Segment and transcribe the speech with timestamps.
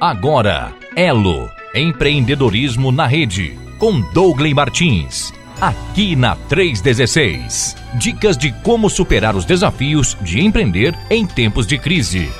[0.00, 5.32] Agora, Elo Empreendedorismo na Rede, com Douglas Martins.
[5.60, 7.74] Aqui na 316.
[7.94, 12.30] Dicas de como superar os desafios de empreender em tempos de crise.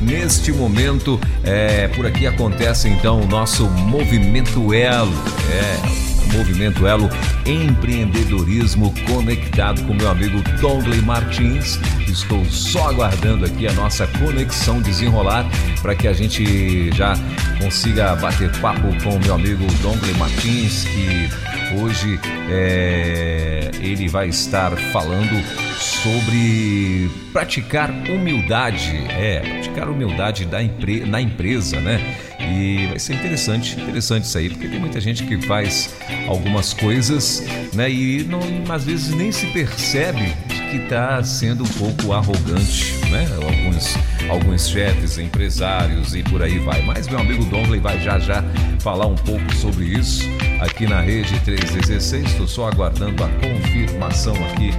[0.00, 5.12] Neste momento, é, por aqui acontece então o nosso Movimento Elo.
[5.48, 7.08] É, Movimento Elo
[7.46, 11.78] Empreendedorismo Conectado com meu amigo Dongley Martins.
[12.08, 15.46] Estou só aguardando aqui a nossa conexão desenrolar
[15.82, 17.14] para que a gente já
[17.60, 22.18] consiga bater papo com o meu amigo Dongley Martins, que hoje
[22.50, 25.42] é, ele vai estar falando
[25.78, 28.96] sobre praticar humildade.
[29.10, 32.00] É, praticar humildade da empre na empresa, né?
[32.40, 35.94] E vai ser interessante, interessante isso aí, porque tem muita gente que faz
[36.26, 37.44] algumas coisas,
[37.74, 37.90] né?
[37.90, 38.40] E não,
[38.72, 40.34] às vezes nem se percebe
[40.70, 43.28] que está sendo um pouco arrogante, né?
[43.34, 43.96] Alguns,
[44.30, 46.80] alguns chefes, empresários e por aí vai.
[46.82, 48.44] Mas meu amigo Dongley vai já já
[48.78, 50.22] falar um pouco sobre isso
[50.60, 52.24] aqui na rede 316.
[52.24, 54.70] Estou só aguardando a confirmação aqui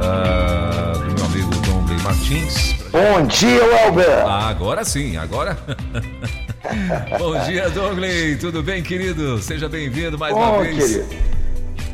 [0.00, 2.74] uh, do meu amigo Dongley Martins.
[2.90, 4.26] Bom dia, Welber!
[4.26, 5.56] Ah, agora sim, agora.
[7.18, 8.40] Bom dia, Douglas.
[8.40, 9.40] Tudo bem, querido?
[9.40, 10.76] Seja bem-vindo mais Bom, uma vez.
[10.76, 11.08] Querido.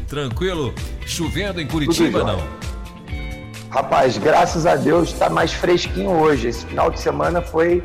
[0.09, 0.75] Tranquilo?
[1.05, 2.72] Chovendo em Curitiba, não?
[3.73, 6.47] Rapaz, graças a Deus está mais fresquinho hoje.
[6.47, 7.83] Esse final de semana foi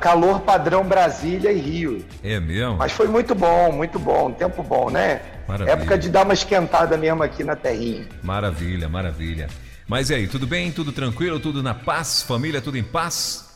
[0.00, 2.04] calor padrão Brasília e Rio.
[2.24, 2.76] É mesmo?
[2.76, 4.32] Mas foi muito bom, muito bom.
[4.32, 5.20] Tempo bom, né?
[5.46, 5.74] Maravilha.
[5.74, 8.08] Época de dar uma esquentada mesmo aqui na terrinha.
[8.20, 9.46] Maravilha, maravilha.
[9.86, 10.72] Mas e aí, tudo bem?
[10.72, 11.38] Tudo tranquilo?
[11.38, 12.22] Tudo na paz?
[12.22, 13.48] Família, tudo em paz?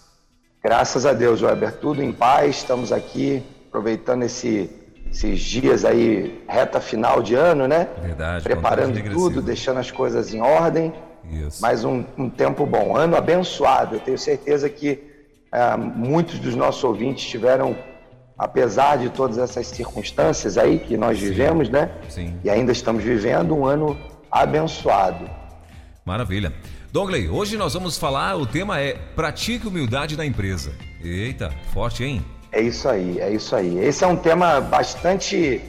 [0.62, 2.58] Graças a Deus, Weber, tudo em paz.
[2.58, 4.70] Estamos aqui aproveitando esse,
[5.10, 7.88] esses dias aí, reta final de ano, né?
[8.00, 8.44] Verdade.
[8.44, 10.92] Preparando tudo, deixando as coisas em ordem.
[11.30, 11.60] Isso.
[11.60, 13.96] Mais um, um tempo bom, ano abençoado.
[13.96, 15.02] Eu tenho certeza que
[15.52, 17.76] é, muitos dos nossos ouvintes tiveram,
[18.36, 21.26] apesar de todas essas circunstâncias aí que nós Sim.
[21.26, 21.90] vivemos, né?
[22.08, 22.38] Sim.
[22.42, 23.96] E ainda estamos vivendo um ano
[24.30, 25.30] abençoado.
[26.04, 26.52] Maravilha.
[26.92, 30.72] Dongley, hoje nós vamos falar, o tema é pratique humildade na empresa.
[31.02, 32.24] Eita, forte, hein?
[32.52, 33.78] É isso aí, é isso aí.
[33.78, 35.60] Esse é um tema bastante,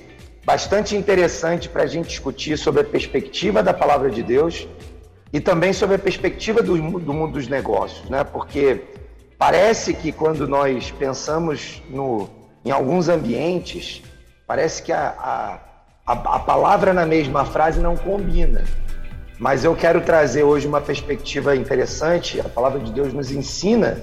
[0.46, 4.68] bastante interessante para a gente discutir sobre a perspectiva da palavra de Deus
[5.36, 8.24] e também sobre a perspectiva do, do mundo dos negócios, né?
[8.24, 8.84] Porque
[9.38, 12.30] parece que quando nós pensamos no,
[12.64, 14.02] em alguns ambientes,
[14.48, 15.60] parece que a,
[16.08, 18.64] a, a, palavra na mesma frase não combina.
[19.38, 22.40] Mas eu quero trazer hoje uma perspectiva interessante.
[22.40, 24.00] A palavra de Deus nos ensina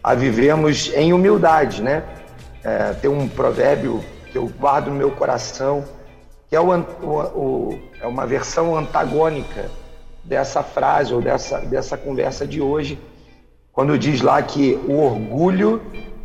[0.00, 2.04] a vivermos em humildade, né?
[2.62, 4.00] É, tem um provérbio
[4.30, 5.84] que eu guardo no meu coração,
[6.48, 9.68] que é, o, o, o, é uma versão antagônica
[10.28, 13.00] dessa frase ou dessa, dessa conversa de hoje,
[13.72, 15.80] quando diz lá que o orgulho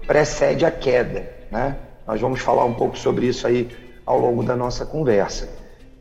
[0.05, 1.77] precede a queda, né?
[2.05, 3.69] Nós vamos falar um pouco sobre isso aí
[4.05, 5.47] ao longo da nossa conversa.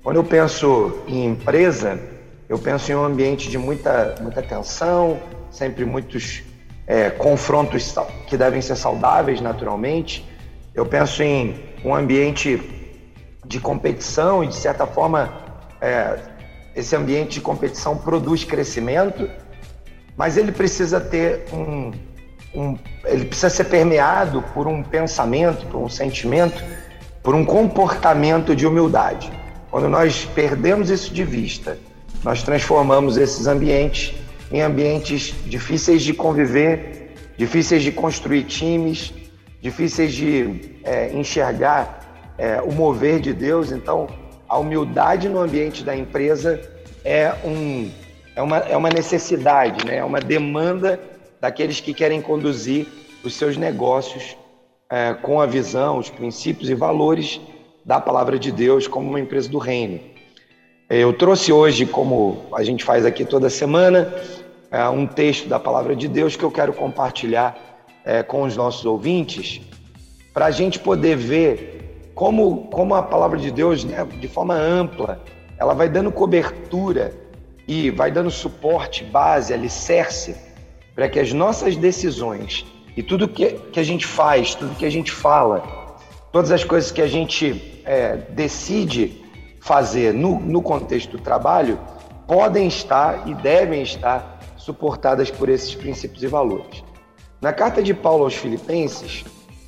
[0.02, 2.00] Quando eu penso em empresa,
[2.48, 6.42] eu penso em um ambiente de muita, muita tensão, sempre muitos
[6.88, 7.94] é, confrontos
[8.26, 10.28] que devem ser saudáveis naturalmente.
[10.74, 12.60] Eu penso em um ambiente
[13.46, 15.32] de competição e, de certa forma,
[15.80, 16.18] é,
[16.74, 19.28] esse ambiente de competição produz crescimento,
[20.16, 21.92] mas ele precisa ter um,
[22.54, 26.62] um, ele precisa ser permeado por um pensamento, por um sentimento,
[27.22, 29.32] por um comportamento de humildade.
[29.70, 31.78] Quando nós perdemos isso de vista
[32.22, 34.14] nós transformamos esses ambientes
[34.50, 39.12] em ambientes difíceis de conviver, difíceis de construir times,
[39.60, 43.72] difíceis de é, enxergar é, o mover de Deus.
[43.72, 44.06] Então,
[44.52, 46.60] a humildade no ambiente da empresa
[47.02, 47.90] é, um,
[48.36, 49.96] é, uma, é uma necessidade, né?
[49.96, 51.00] é uma demanda
[51.40, 52.86] daqueles que querem conduzir
[53.24, 54.36] os seus negócios
[54.90, 57.40] é, com a visão, os princípios e valores
[57.82, 59.98] da palavra de Deus como uma empresa do reino.
[60.90, 64.12] Eu trouxe hoje, como a gente faz aqui toda semana,
[64.70, 67.56] é, um texto da palavra de Deus que eu quero compartilhar
[68.04, 69.62] é, com os nossos ouvintes,
[70.34, 71.81] para a gente poder ver
[72.14, 75.22] como, como a palavra de Deus, né, de forma ampla,
[75.58, 77.12] ela vai dando cobertura
[77.66, 80.36] e vai dando suporte, base, alicerce,
[80.94, 82.66] para que as nossas decisões
[82.96, 85.96] e tudo que, que a gente faz, tudo que a gente fala,
[86.30, 89.22] todas as coisas que a gente é, decide
[89.60, 91.78] fazer no, no contexto do trabalho
[92.26, 96.84] podem estar e devem estar suportadas por esses princípios e valores.
[97.40, 99.24] Na carta de Paulo aos Filipenses,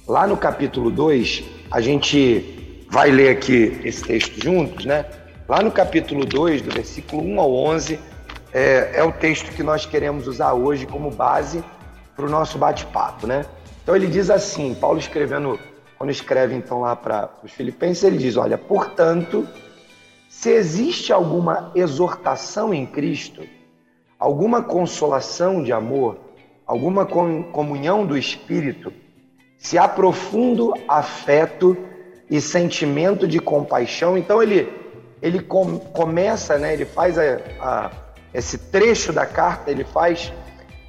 [0.06, 5.04] lá no capítulo 2, a gente vai ler aqui esse texto juntos, né?
[5.48, 7.98] Lá no capítulo 2, do versículo 1 ao 11,
[8.52, 11.62] é, é o texto que nós queremos usar hoje como base
[12.14, 13.44] para o nosso bate-papo, né?
[13.82, 15.58] Então ele diz assim, Paulo escrevendo,
[15.98, 19.46] quando escreve então lá para os filipenses, ele diz, olha, portanto,
[20.28, 23.42] se existe alguma exortação em Cristo,
[24.18, 26.18] alguma consolação de amor,
[26.66, 28.92] alguma comunhão do Espírito,
[29.64, 31.74] se há profundo afeto
[32.28, 34.70] e sentimento de compaixão, então ele,
[35.22, 37.22] ele com, começa, né, ele faz a,
[37.58, 37.90] a,
[38.34, 40.30] esse trecho da carta, ele faz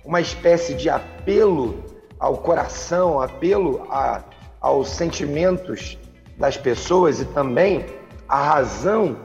[0.03, 1.85] uma espécie de apelo
[2.19, 4.21] ao coração, apelo a,
[4.59, 5.97] aos sentimentos
[6.37, 7.85] das pessoas e também
[8.27, 9.15] a razão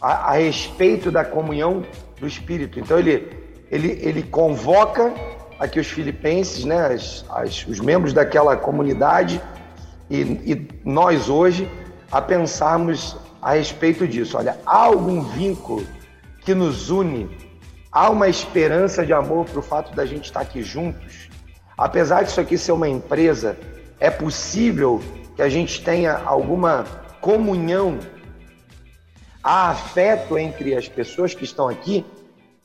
[0.00, 1.84] a, a respeito da comunhão
[2.18, 2.80] do Espírito.
[2.80, 3.30] Então ele,
[3.70, 5.12] ele, ele convoca
[5.58, 9.40] aqui os filipenses, né, as, as, os membros daquela comunidade
[10.08, 11.68] e, e nós hoje
[12.10, 14.36] a pensarmos a respeito disso.
[14.36, 15.86] Olha, há algum vínculo
[16.40, 17.28] que nos une,
[17.92, 21.28] há uma esperança de amor para o fato da gente estar aqui juntos.
[21.76, 23.56] Apesar disso aqui ser uma empresa,
[24.00, 25.00] é possível
[25.36, 26.84] que a gente tenha alguma
[27.20, 27.98] comunhão,
[29.42, 32.04] há afeto entre as pessoas que estão aqui,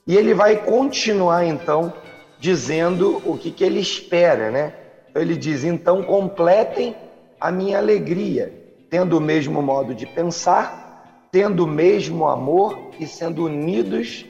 [0.06, 1.94] e ele vai continuar então
[2.44, 4.74] dizendo o que, que ele espera, né?
[5.16, 6.94] Ele diz: então completem
[7.40, 8.54] a minha alegria,
[8.90, 14.26] tendo o mesmo modo de pensar, tendo o mesmo amor e sendo unidos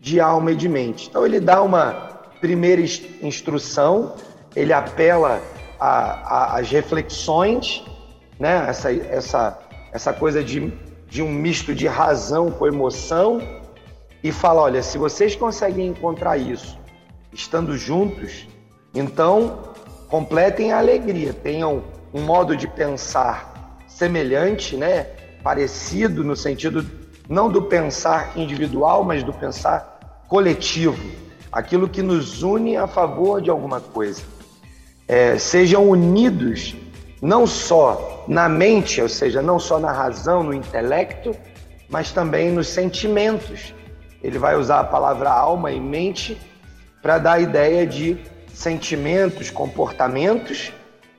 [0.00, 1.08] de alma e de mente.
[1.10, 1.92] Então ele dá uma
[2.40, 2.80] primeira
[3.20, 4.14] instrução,
[4.56, 5.38] ele apela
[5.78, 7.84] às reflexões,
[8.40, 8.64] né?
[8.66, 9.58] essa, essa,
[9.92, 10.72] essa coisa de,
[11.06, 13.42] de um misto de razão com emoção,
[14.24, 16.78] e fala: olha, se vocês conseguem encontrar isso
[17.32, 18.48] estando juntos,
[18.94, 19.74] então
[20.08, 25.06] completem a alegria, tenham um modo de pensar semelhante, né?
[25.42, 26.84] parecido no sentido
[27.28, 30.98] não do pensar individual, mas do pensar coletivo,
[31.52, 34.22] aquilo que nos une a favor de alguma coisa.
[35.06, 36.74] É, sejam unidos
[37.20, 41.34] não só na mente, ou seja, não só na razão, no intelecto,
[41.88, 43.74] mas também nos sentimentos.
[44.22, 46.38] Ele vai usar a palavra alma e mente
[47.02, 48.16] para dar a ideia de
[48.52, 50.72] sentimentos, comportamentos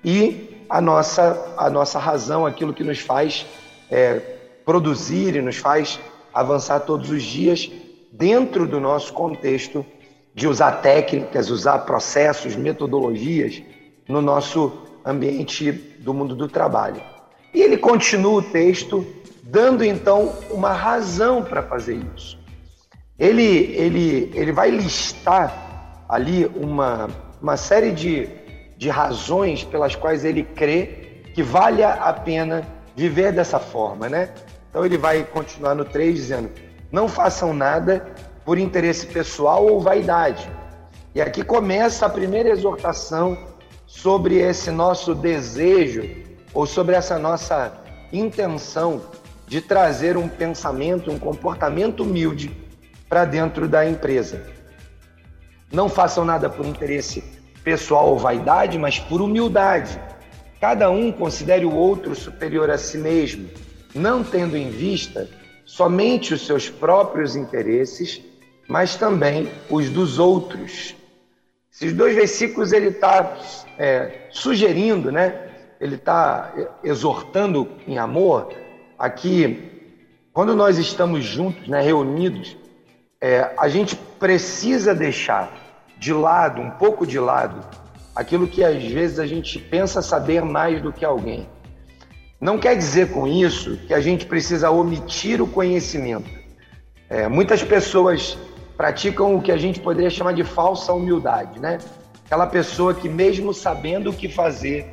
[0.04, 3.46] e a nossa, a nossa razão, aquilo que nos faz
[3.90, 4.20] é,
[4.66, 6.00] produzir e nos faz
[6.34, 7.72] avançar todos os dias
[8.12, 9.86] dentro do nosso contexto
[10.36, 13.62] de usar técnicas, usar processos, metodologias
[14.08, 14.72] no nosso
[15.06, 17.02] ambiente do mundo do trabalho.
[17.54, 19.06] E ele continua o texto
[19.44, 22.38] dando então uma razão para fazer isso.
[23.18, 25.69] Ele, ele, ele vai listar
[26.10, 27.08] ali uma,
[27.42, 28.28] uma série de
[28.80, 32.66] de razões pelas quais ele crê que vale a pena
[32.96, 34.30] viver dessa forma, né?
[34.70, 36.50] Então ele vai continuar no 3 dizendo:
[36.90, 38.08] não façam nada
[38.46, 40.50] por interesse pessoal ou vaidade.
[41.14, 43.38] E aqui começa a primeira exortação
[43.86, 46.10] sobre esse nosso desejo
[46.54, 47.74] ou sobre essa nossa
[48.14, 49.02] intenção
[49.46, 52.56] de trazer um pensamento, um comportamento humilde
[53.10, 54.59] para dentro da empresa.
[55.72, 57.24] Não façam nada por interesse
[57.64, 60.00] pessoal ou vaidade, mas por humildade.
[60.60, 63.50] Cada um considere o outro superior a si mesmo,
[63.94, 65.30] não tendo em vista
[65.66, 68.22] somente os seus próprios interesses,
[68.68, 70.96] mas também os dos outros.
[71.72, 73.38] Esses dois versículos ele está
[73.78, 75.48] é, sugerindo, né?
[75.80, 78.54] Ele está exortando em amor
[78.98, 79.70] aqui,
[80.34, 82.58] quando nós estamos juntos, né, reunidos,
[83.22, 85.52] é, a gente precisa deixar
[85.98, 87.60] de lado, um pouco de lado,
[88.16, 91.48] aquilo que às vezes a gente pensa saber mais do que alguém.
[92.40, 96.30] Não quer dizer com isso que a gente precisa omitir o conhecimento.
[97.10, 98.38] É, muitas pessoas
[98.78, 101.80] praticam o que a gente poderia chamar de falsa humildade, né?
[102.26, 104.88] Aquela pessoa que, mesmo sabendo o que fazer,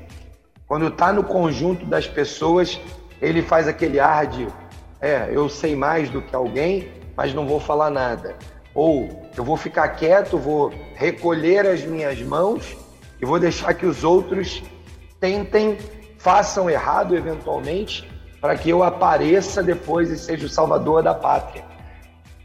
[0.67, 2.81] quando está no conjunto das pessoas,
[3.23, 4.49] ele faz aquele ar de:
[5.01, 8.37] é, eu sei mais do que alguém, mas não vou falar nada.
[8.75, 12.77] Ou eu vou ficar quieto, vou recolher as minhas mãos
[13.21, 14.63] e vou deixar que os outros
[15.19, 15.79] tentem,
[16.19, 18.09] façam errado eventualmente,
[18.41, 21.65] para que eu apareça depois e seja o salvador da pátria.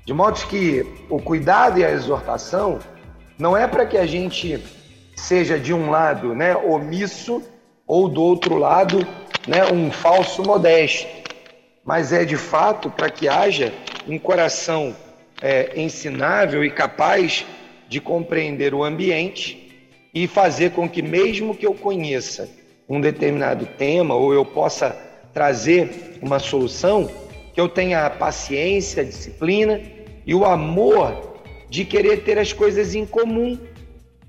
[0.05, 2.79] De modo que o cuidado e a exortação
[3.37, 4.63] não é para que a gente
[5.15, 7.43] seja de um lado, né, omisso
[7.85, 9.05] ou do outro lado,
[9.47, 11.07] né, um falso modesto,
[11.83, 13.73] mas é de fato para que haja
[14.07, 14.95] um coração
[15.41, 17.45] é, ensinável e capaz
[17.87, 22.49] de compreender o ambiente e fazer com que, mesmo que eu conheça
[22.87, 24.89] um determinado tema ou eu possa
[25.33, 27.09] trazer uma solução,
[27.53, 29.81] que eu tenha a paciência, a disciplina
[30.25, 31.39] e o amor
[31.69, 33.57] de querer ter as coisas em comum,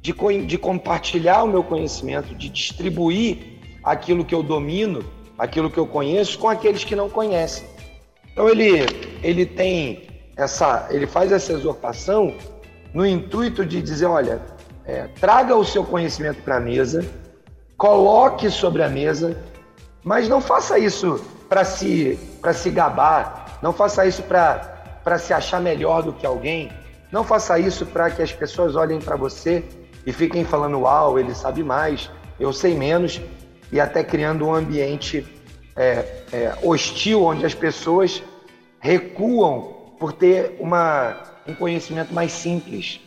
[0.01, 0.15] de,
[0.47, 3.39] de compartilhar o meu conhecimento, de distribuir
[3.83, 5.05] aquilo que eu domino,
[5.37, 7.72] aquilo que eu conheço, com aqueles que não conhecem.
[8.33, 8.87] Então ele,
[9.23, 12.35] ele tem essa, ele faz essa exortação
[12.93, 14.41] no intuito de dizer, olha,
[14.85, 17.05] é, traga o seu conhecimento para a mesa,
[17.77, 19.37] coloque sobre a mesa,
[20.03, 22.19] mas não faça isso para se,
[22.55, 26.71] se gabar, não faça isso para se achar melhor do que alguém,
[27.11, 29.63] não faça isso para que as pessoas olhem para você
[30.07, 32.11] e fiquem falando, uau, ele sabe mais,
[32.41, 33.21] eu sei menos,
[33.71, 35.25] e até criando um ambiente
[35.77, 38.23] é, é, hostil onde as pessoas
[38.81, 43.01] recuam por ter uma, um conhecimento mais simples.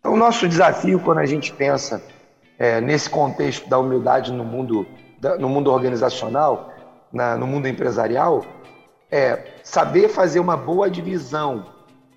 [0.00, 2.02] Então, o nosso desafio quando a gente pensa
[2.58, 4.86] é, nesse contexto da humildade no mundo,
[5.20, 6.72] da, no mundo organizacional,
[7.12, 8.44] na, no mundo empresarial,
[9.10, 11.66] é saber fazer uma boa divisão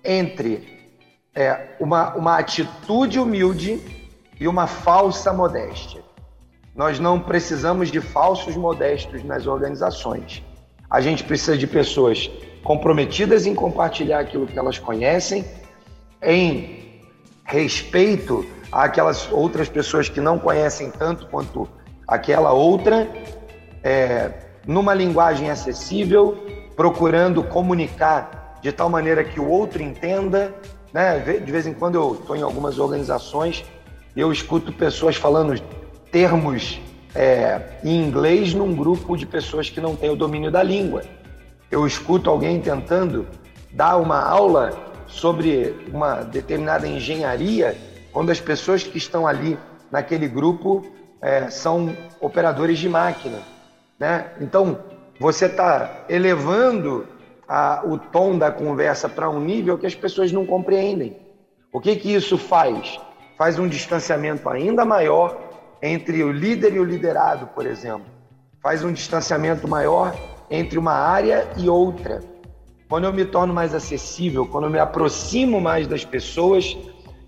[0.02, 0.94] entre
[1.34, 3.80] é, uma, uma atitude humilde
[4.40, 6.05] e uma falsa modéstia.
[6.76, 10.44] Nós não precisamos de falsos modestos nas organizações.
[10.90, 12.30] A gente precisa de pessoas
[12.62, 15.44] comprometidas em compartilhar aquilo que elas conhecem,
[16.22, 17.00] em
[17.44, 21.66] respeito àquelas outras pessoas que não conhecem tanto quanto
[22.06, 23.08] aquela outra,
[23.82, 24.32] é,
[24.66, 26.36] numa linguagem acessível,
[26.76, 30.54] procurando comunicar de tal maneira que o outro entenda.
[30.92, 31.20] Né?
[31.20, 33.64] De vez em quando eu estou em algumas organizações
[34.14, 35.54] e eu escuto pessoas falando
[36.16, 36.80] termos
[37.14, 41.02] é, em inglês num grupo de pessoas que não têm o domínio da língua
[41.70, 43.26] eu escuto alguém tentando
[43.70, 44.72] dar uma aula
[45.06, 47.76] sobre uma determinada engenharia,
[48.12, 49.58] quando as pessoas que estão ali
[49.90, 50.86] naquele grupo
[51.20, 53.40] é, são operadores de máquina.
[53.98, 54.30] Né?
[54.40, 54.78] Então,
[55.20, 57.06] você está elevando
[57.46, 61.16] a, o tom da conversa para um nível que as pessoas não compreendem.
[61.70, 62.98] O que, que isso faz?
[63.36, 65.45] Faz um distanciamento ainda maior
[65.86, 68.06] entre o líder e o liderado, por exemplo.
[68.62, 70.14] Faz um distanciamento maior
[70.50, 72.20] entre uma área e outra.
[72.88, 76.76] Quando eu me torno mais acessível, quando eu me aproximo mais das pessoas,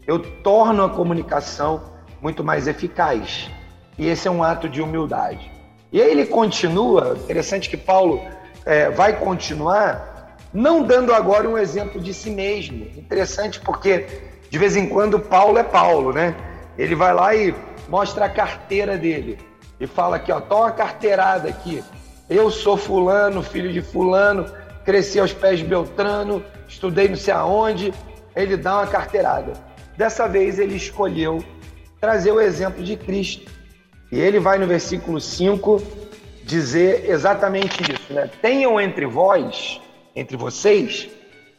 [0.06, 1.82] eu torno a comunicação
[2.20, 3.50] muito mais eficaz.
[3.96, 5.50] E esse é um ato de humildade.
[5.92, 8.20] E aí ele continua, interessante que Paulo
[8.64, 12.86] é, vai continuar, não dando agora um exemplo de si mesmo.
[12.96, 14.06] Interessante porque
[14.50, 16.34] de vez em quando Paulo é Paulo, né?
[16.76, 17.54] Ele vai lá e
[17.88, 19.38] mostra a carteira dele
[19.80, 21.82] e fala aqui, ó, toma uma carteirada aqui.
[22.28, 24.44] Eu sou fulano, filho de fulano,
[24.84, 27.92] cresci aos pés de Beltrano, estudei não sei aonde.
[28.36, 29.52] Ele dá uma carteirada.
[29.96, 31.42] Dessa vez ele escolheu
[32.00, 33.50] trazer o exemplo de Cristo.
[34.12, 35.82] E ele vai no versículo 5
[36.44, 38.30] dizer exatamente isso, né?
[38.40, 39.80] Tenham entre vós,
[40.14, 41.08] entre vocês,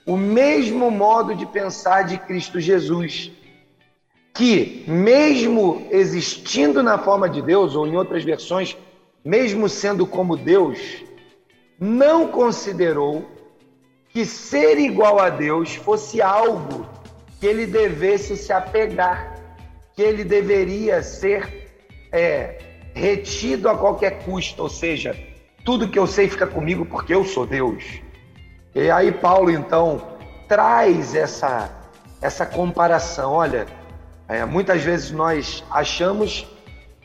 [0.05, 3.31] o mesmo modo de pensar de Cristo Jesus,
[4.39, 8.77] que mesmo existindo na forma de Deus, ou em outras versões,
[9.22, 10.79] mesmo sendo como Deus,
[11.77, 13.29] não considerou
[14.08, 16.88] que ser igual a Deus fosse algo
[17.38, 19.36] que ele devesse se apegar,
[19.93, 21.69] que ele deveria ser
[22.10, 22.60] é,
[22.93, 25.17] retido a qualquer custo, ou seja,
[25.65, 27.84] tudo que eu sei fica comigo porque eu sou Deus.
[28.74, 30.01] E aí Paulo então
[30.48, 31.77] traz essa
[32.22, 33.34] essa comparação.
[33.34, 33.67] Olha,
[34.29, 36.45] é, muitas vezes nós achamos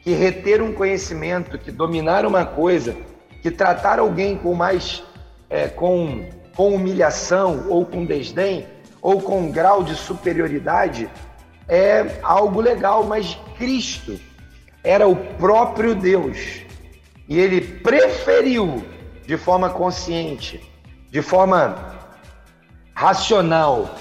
[0.02, 2.94] que reter um conhecimento, que dominar uma coisa,
[3.40, 5.02] que tratar alguém com mais
[5.48, 8.66] é, com, com humilhação ou com desdém
[9.00, 11.08] ou com um grau de superioridade
[11.66, 14.20] é algo legal, mas Cristo
[14.82, 16.60] era o próprio Deus.
[17.26, 18.84] E ele preferiu
[19.26, 20.60] de forma consciente,
[21.10, 21.96] de forma
[22.94, 23.94] racional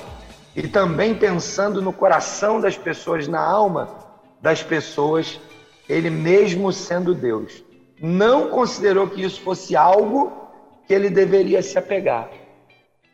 [0.55, 3.89] e também pensando no coração das pessoas, na alma
[4.41, 5.39] das pessoas,
[5.89, 7.63] ele mesmo sendo Deus,
[7.99, 10.31] não considerou que isso fosse algo
[10.85, 12.29] que ele deveria se apegar.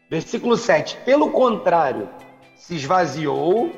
[0.09, 0.97] Versículo 7.
[1.05, 2.09] Pelo contrário,
[2.55, 3.71] se esvaziou,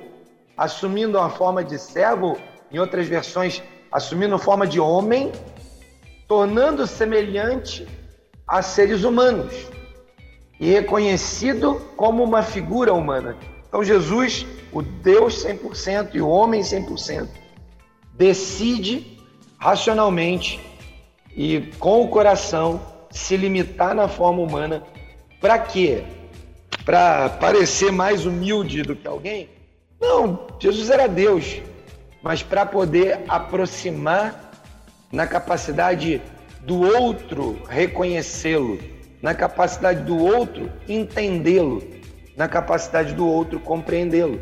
[0.57, 2.37] assumindo a forma de servo,
[2.71, 5.31] em outras versões, assumindo a forma de homem,
[6.27, 7.85] tornando semelhante
[8.47, 9.69] a seres humanos
[10.61, 13.35] e reconhecido como uma figura humana.
[13.67, 17.27] Então, Jesus, o Deus 100% e o homem 100%,
[18.13, 19.17] decide
[19.57, 20.59] racionalmente
[21.35, 24.83] e com o coração se limitar na forma humana.
[25.39, 26.03] Para quê?
[26.85, 29.49] Para parecer mais humilde do que alguém?
[29.99, 31.59] Não, Jesus era Deus,
[32.21, 34.51] mas para poder aproximar
[35.11, 36.21] na capacidade
[36.61, 38.77] do outro reconhecê-lo,
[39.21, 41.81] na capacidade do outro entendê-lo,
[42.35, 44.39] na capacidade do outro compreendê-lo.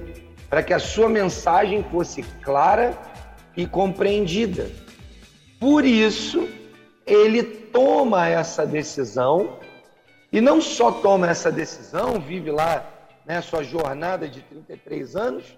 [0.50, 2.98] para que a sua mensagem fosse clara
[3.56, 4.68] e compreendida.
[5.60, 6.50] Por isso,
[7.06, 9.60] ele toma essa decisão
[10.32, 12.84] e não só toma essa decisão, vive lá
[13.28, 15.58] né, sua jornada de 33 anos,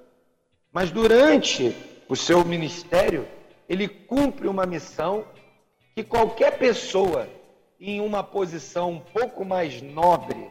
[0.74, 1.74] mas durante
[2.10, 3.26] o seu ministério,
[3.70, 5.24] ele cumpre uma missão
[5.96, 7.30] que qualquer pessoa
[7.82, 10.48] em uma posição um pouco mais nobre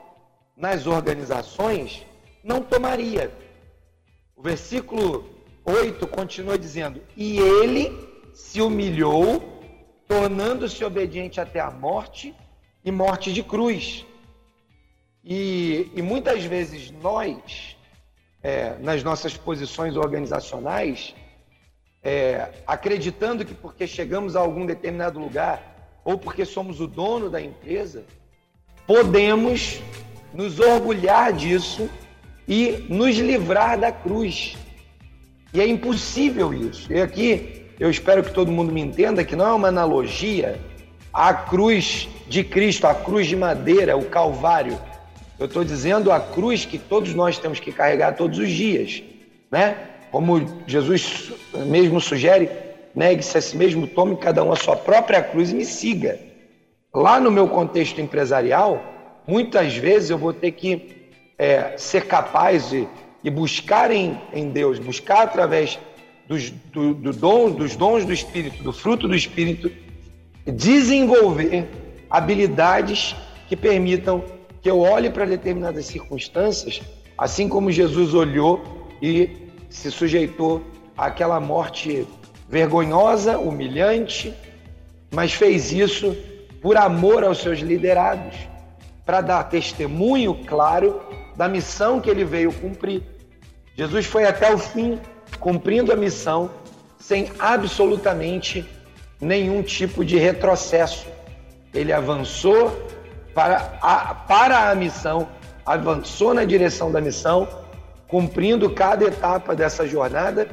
[0.57, 2.05] nas organizações
[2.43, 3.33] não tomaria.
[4.35, 5.31] O versículo
[5.65, 7.93] 8 continua dizendo: E ele
[8.35, 9.41] se humilhou,
[10.09, 12.35] tornando-se obediente até a morte
[12.85, 14.05] e morte de cruz.
[15.23, 17.77] E, e muitas vezes nós,
[18.43, 21.15] é, nas nossas posições organizacionais,
[22.03, 25.70] é, acreditando que porque chegamos a algum determinado lugar
[26.05, 28.05] ou porque somos o dono da empresa,
[28.87, 29.81] podemos
[30.33, 31.89] nos orgulhar disso
[32.47, 34.57] e nos livrar da cruz.
[35.53, 36.93] E é impossível isso.
[36.93, 40.61] E aqui eu espero que todo mundo me entenda que não é uma analogia
[41.13, 44.79] à cruz de Cristo, a cruz de madeira, o Calvário.
[45.39, 49.03] Eu estou dizendo a cruz que todos nós temos que carregar todos os dias,
[49.51, 49.77] né?
[50.11, 51.33] Como Jesus
[51.67, 52.49] mesmo sugere,
[52.95, 56.19] negue-se a si mesmo, tome cada um a sua própria cruz e me siga.
[56.95, 58.83] Lá no meu contexto empresarial,
[59.27, 62.87] muitas vezes eu vou ter que é, ser capaz de,
[63.23, 65.79] de buscar em, em, Deus, buscar através
[66.29, 69.71] dos, do, do dom, dos dons do Espírito, do fruto do Espírito,
[70.47, 71.69] desenvolver
[72.11, 73.15] habilidades
[73.49, 74.25] que permitam
[74.61, 76.83] que eu olhe para determinadas circunstâncias,
[77.17, 78.63] assim como Jesus olhou
[79.01, 80.63] e se sujeitou
[80.97, 82.07] àquela morte
[82.51, 84.35] vergonhosa, humilhante,
[85.13, 86.17] mas fez isso
[86.61, 88.37] por amor aos seus liderados,
[89.07, 91.01] para dar testemunho claro
[91.37, 93.03] da missão que ele veio cumprir.
[93.77, 94.99] Jesus foi até o fim
[95.39, 96.51] cumprindo a missão
[96.99, 98.69] sem absolutamente
[99.21, 101.07] nenhum tipo de retrocesso.
[101.73, 102.77] Ele avançou
[103.33, 105.29] para a, para a missão,
[105.65, 107.49] avançou na direção da missão,
[108.09, 110.49] cumprindo cada etapa dessa jornada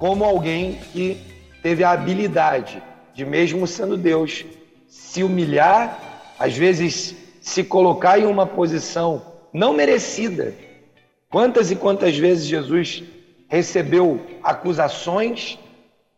[0.00, 1.18] como alguém que
[1.62, 2.82] teve a habilidade
[3.12, 4.46] de, mesmo sendo Deus,
[4.88, 9.20] se humilhar, às vezes se colocar em uma posição
[9.52, 10.54] não merecida.
[11.28, 13.04] Quantas e quantas vezes Jesus
[13.46, 15.58] recebeu acusações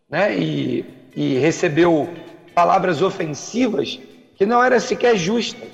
[0.09, 0.85] né, e,
[1.17, 2.09] e recebeu
[2.55, 3.99] palavras ofensivas
[4.37, 5.69] que não eram sequer justas.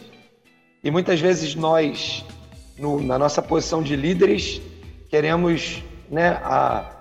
[0.83, 2.25] E muitas vezes nós,
[2.79, 4.63] no, na nossa posição de líderes,
[5.11, 6.98] queremos né, a,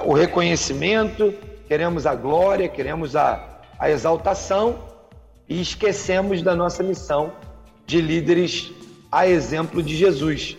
[0.00, 1.34] o reconhecimento,
[1.68, 4.78] queremos a glória, queremos a, a exaltação
[5.48, 7.32] e esquecemos da nossa missão
[7.86, 8.72] de líderes
[9.10, 10.56] a exemplo de Jesus.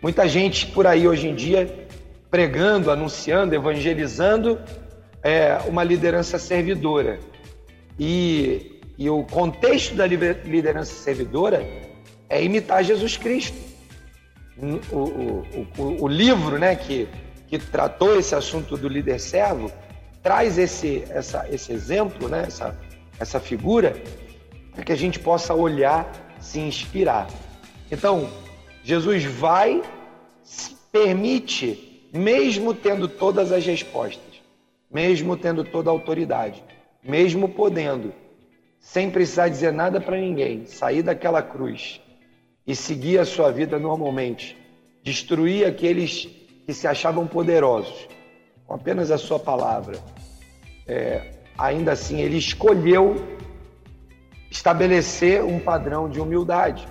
[0.00, 1.86] Muita gente por aí hoje em dia
[2.30, 4.60] pregando, anunciando, evangelizando
[5.22, 7.18] é, uma liderança servidora.
[7.98, 11.66] E, e o contexto da liderança servidora
[12.28, 13.56] é imitar Jesus Cristo.
[14.56, 17.08] O, o, o, o livro né, que,
[17.46, 19.70] que tratou esse assunto do líder servo
[20.22, 22.76] traz esse, essa, esse exemplo, né, essa,
[23.20, 23.96] essa figura,
[24.74, 27.28] para que a gente possa olhar, se inspirar.
[27.92, 28.28] Então,
[28.82, 29.82] Jesus vai,
[30.90, 34.42] permite, mesmo tendo todas as respostas,
[34.90, 36.60] mesmo tendo toda a autoridade,
[37.02, 38.12] mesmo podendo,
[38.80, 42.00] sem precisar dizer nada para ninguém, sair daquela cruz
[42.66, 44.58] e seguir a sua vida normalmente,
[45.04, 46.28] destruir aqueles
[46.66, 48.08] que se achavam poderosos,
[48.66, 49.98] com apenas a sua palavra.
[50.86, 53.24] É, ainda assim, ele escolheu
[54.50, 56.86] estabelecer um padrão de humildade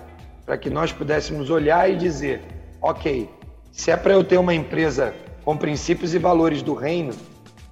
[0.46, 2.42] para que nós pudéssemos olhar e dizer:
[2.80, 3.28] ok,
[3.70, 7.12] se é para eu ter uma empresa com princípios e valores do reino,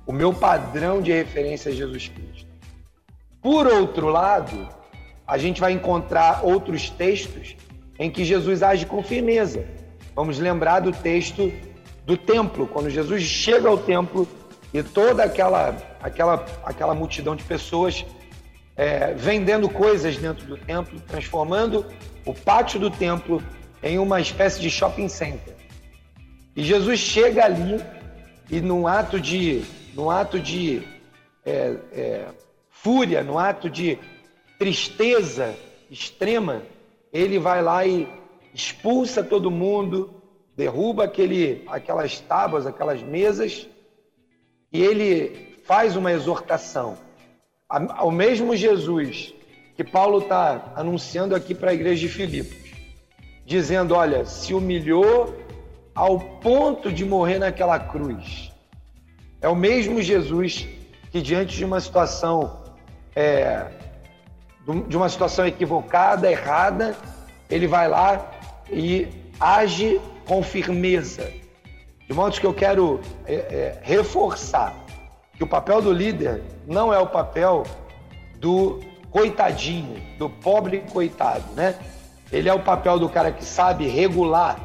[0.07, 2.47] o meu padrão de referência é Jesus Cristo.
[3.41, 4.69] Por outro lado,
[5.27, 7.57] a gente vai encontrar outros textos
[7.99, 9.67] em que Jesus age com firmeza.
[10.15, 11.51] Vamos lembrar do texto
[12.05, 14.29] do templo, quando Jesus chega ao templo
[14.73, 18.05] e toda aquela, aquela, aquela multidão de pessoas
[18.77, 21.87] é, vendendo coisas dentro do templo, transformando
[22.27, 23.43] o pátio do templo
[23.83, 25.55] em uma espécie de shopping center.
[26.57, 27.81] E Jesus chega ali
[28.51, 29.65] e num ato de,
[29.95, 30.83] num ato de
[31.45, 32.25] é, é,
[32.71, 33.99] fúria, num ato de
[34.59, 35.55] tristeza
[35.91, 36.63] extrema,
[37.13, 38.09] ele vai lá e
[38.53, 40.23] expulsa todo mundo,
[40.57, 43.69] derruba aquele, aquelas tábuas, aquelas mesas,
[44.73, 46.97] e ele faz uma exortação.
[47.69, 49.35] Ao mesmo Jesus
[49.77, 52.57] que Paulo está anunciando aqui para a igreja de Filipos,
[53.45, 55.35] dizendo: olha, se humilhou
[55.95, 58.53] ao ponto de morrer naquela cruz.
[59.41, 60.67] É o mesmo Jesus
[61.11, 62.63] que, diante de uma situação,
[63.15, 63.67] é,
[64.89, 66.97] de uma situação equivocada, errada,
[67.49, 68.33] ele vai lá
[68.71, 71.31] e age com firmeza.
[72.07, 74.75] De modo que eu quero é, é, reforçar
[75.37, 77.65] que o papel do líder não é o papel
[78.39, 81.75] do coitadinho, do pobre coitado, né?
[82.31, 84.59] Ele é o papel do cara que sabe regular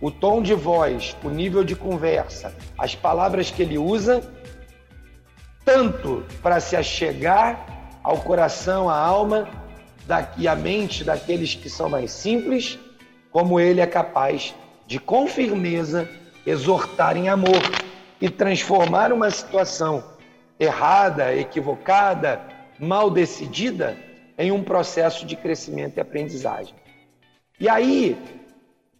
[0.00, 4.22] o tom de voz, o nível de conversa, as palavras que ele usa,
[5.64, 9.48] tanto para se achegar ao coração, à alma
[10.36, 12.78] e à mente daqueles que são mais simples,
[13.32, 14.54] como ele é capaz
[14.86, 16.08] de, com firmeza,
[16.46, 17.62] exortar em amor
[18.20, 20.04] e transformar uma situação
[20.58, 22.40] errada, equivocada,
[22.78, 23.96] mal decidida
[24.36, 26.74] em um processo de crescimento e aprendizagem.
[27.58, 28.16] E aí,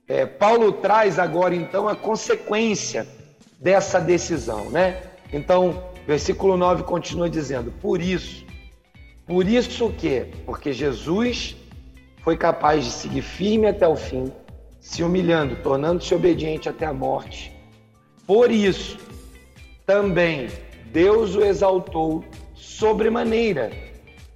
[0.06, 3.06] é, Paulo traz agora então a consequência
[3.58, 5.02] dessa decisão, né?
[5.32, 8.44] Então, versículo 9 continua dizendo: Por isso,
[9.26, 11.56] por isso que, porque Jesus
[12.22, 14.30] foi capaz de seguir firme até o fim,
[14.84, 17.50] se humilhando, tornando-se obediente até a morte.
[18.26, 18.98] Por isso,
[19.86, 20.48] também
[20.92, 22.22] Deus o exaltou
[22.54, 23.72] sobremaneira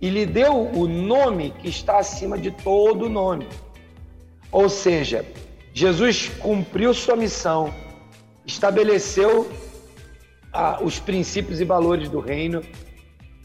[0.00, 3.46] e lhe deu o nome que está acima de todo nome
[4.50, 5.24] ou seja,
[5.74, 7.72] Jesus cumpriu sua missão,
[8.46, 9.50] estabeleceu
[10.52, 12.62] ah, os princípios e valores do reino,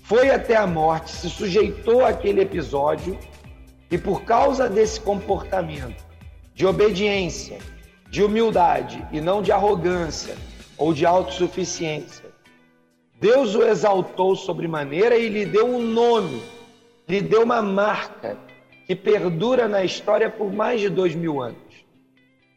[0.04, 3.18] foi até a morte, se sujeitou àquele episódio
[3.92, 6.13] e por causa desse comportamento
[6.54, 7.58] de obediência,
[8.10, 10.36] de humildade e não de arrogância
[10.78, 12.26] ou de autossuficiência,
[13.20, 16.42] Deus o exaltou sobremaneira e lhe deu um nome,
[17.08, 18.38] lhe deu uma marca
[18.86, 21.86] que perdura na história por mais de dois mil anos.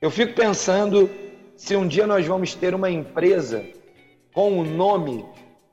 [0.01, 1.09] Eu fico pensando
[1.57, 3.65] se um dia nós vamos ter uma empresa
[4.35, 5.25] com um nome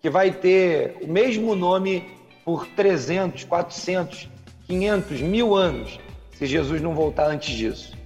[0.02, 2.06] que vai ter o mesmo nome
[2.46, 4.30] por 300, 400,
[4.68, 6.00] 500, mil anos,
[6.38, 7.98] se Jesus não voltar antes disso.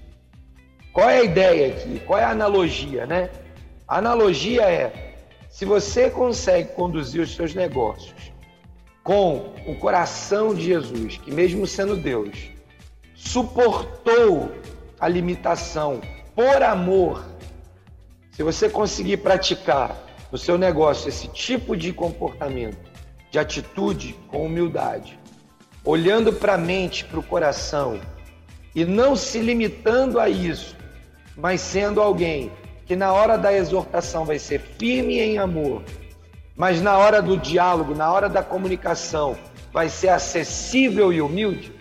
[0.97, 2.01] Qual é a ideia aqui?
[2.07, 3.29] Qual é a analogia, né?
[3.87, 5.15] A analogia é:
[5.47, 8.31] se você consegue conduzir os seus negócios
[9.03, 12.49] com o coração de Jesus, que mesmo sendo Deus,
[13.13, 14.51] suportou
[14.99, 16.01] a limitação
[16.33, 17.23] por amor.
[18.31, 19.95] Se você conseguir praticar
[20.31, 22.91] no seu negócio esse tipo de comportamento,
[23.29, 25.19] de atitude com humildade,
[25.85, 28.01] olhando para a mente, para o coração
[28.73, 30.75] e não se limitando a isso,
[31.37, 32.51] mas sendo alguém
[32.85, 35.83] que na hora da exortação vai ser firme em amor,
[36.55, 39.37] mas na hora do diálogo, na hora da comunicação,
[39.71, 41.71] vai ser acessível e humilde,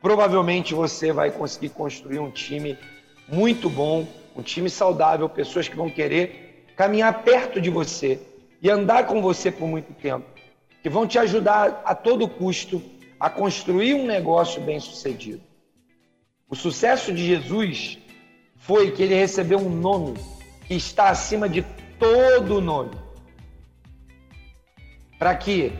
[0.00, 2.78] provavelmente você vai conseguir construir um time
[3.28, 8.20] muito bom, um time saudável, pessoas que vão querer caminhar perto de você
[8.60, 10.26] e andar com você por muito tempo,
[10.82, 12.82] que vão te ajudar a todo custo
[13.18, 15.42] a construir um negócio bem sucedido.
[16.48, 17.98] O sucesso de Jesus
[18.62, 20.14] foi que ele recebeu um nome
[20.66, 21.62] que está acima de
[21.98, 22.92] todo nome.
[25.18, 25.72] Para que,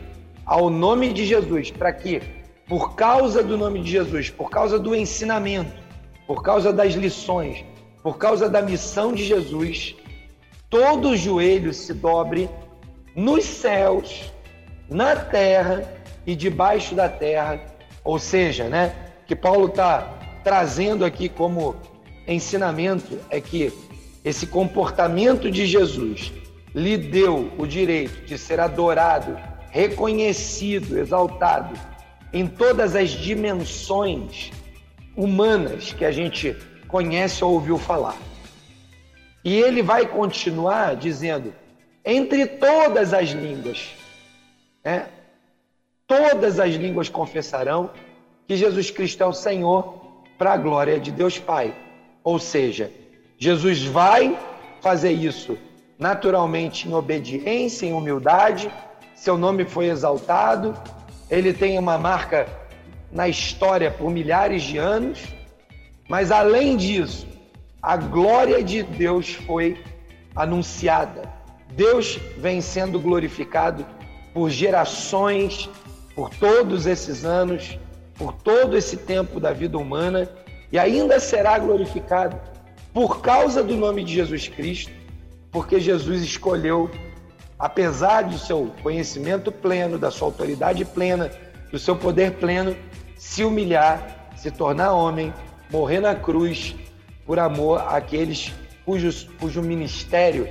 [0.45, 2.21] ao nome de Jesus, para que,
[2.67, 5.73] por causa do nome de Jesus, por causa do ensinamento,
[6.27, 7.63] por causa das lições,
[8.01, 9.95] por causa da missão de Jesus,
[10.69, 12.49] todo joelho se dobre
[13.15, 14.31] nos céus,
[14.89, 15.89] na terra
[16.27, 17.61] e debaixo da terra.
[18.03, 18.93] Ou seja, né,
[19.25, 21.75] que Paulo está trazendo aqui como
[22.27, 23.73] ensinamento é que
[24.23, 26.31] esse comportamento de Jesus
[26.73, 29.37] lhe deu o direito de ser adorado,
[29.69, 31.77] reconhecido, exaltado
[32.31, 34.51] em todas as dimensões
[35.15, 36.55] humanas que a gente
[36.87, 38.17] conhece ou ouviu falar.
[39.43, 41.53] E ele vai continuar dizendo:
[42.03, 43.89] entre todas as línguas,
[44.83, 45.07] né,
[46.07, 47.91] todas as línguas confessarão
[48.47, 50.01] que Jesus Cristo é o Senhor
[50.37, 51.73] para a glória de Deus Pai.
[52.23, 52.91] Ou seja,
[53.37, 54.37] Jesus vai
[54.81, 55.57] fazer isso
[55.99, 58.71] naturalmente em obediência, em humildade,
[59.15, 60.73] seu nome foi exaltado,
[61.29, 62.47] ele tem uma marca
[63.11, 65.19] na história por milhares de anos,
[66.09, 67.27] mas além disso,
[67.81, 69.81] a glória de Deus foi
[70.35, 71.31] anunciada.
[71.71, 73.85] Deus vem sendo glorificado
[74.33, 75.69] por gerações,
[76.15, 77.79] por todos esses anos,
[78.15, 80.29] por todo esse tempo da vida humana
[80.73, 82.35] e ainda será glorificado
[82.91, 84.91] por causa do nome de Jesus Cristo
[85.51, 86.89] porque Jesus escolheu,
[87.59, 91.29] apesar do seu conhecimento pleno, da sua autoridade plena,
[91.71, 92.75] do seu poder pleno,
[93.15, 95.31] se humilhar, se tornar homem,
[95.69, 96.75] morrer na cruz
[97.23, 98.51] por amor àqueles
[98.83, 100.49] cujo, cujo ministério,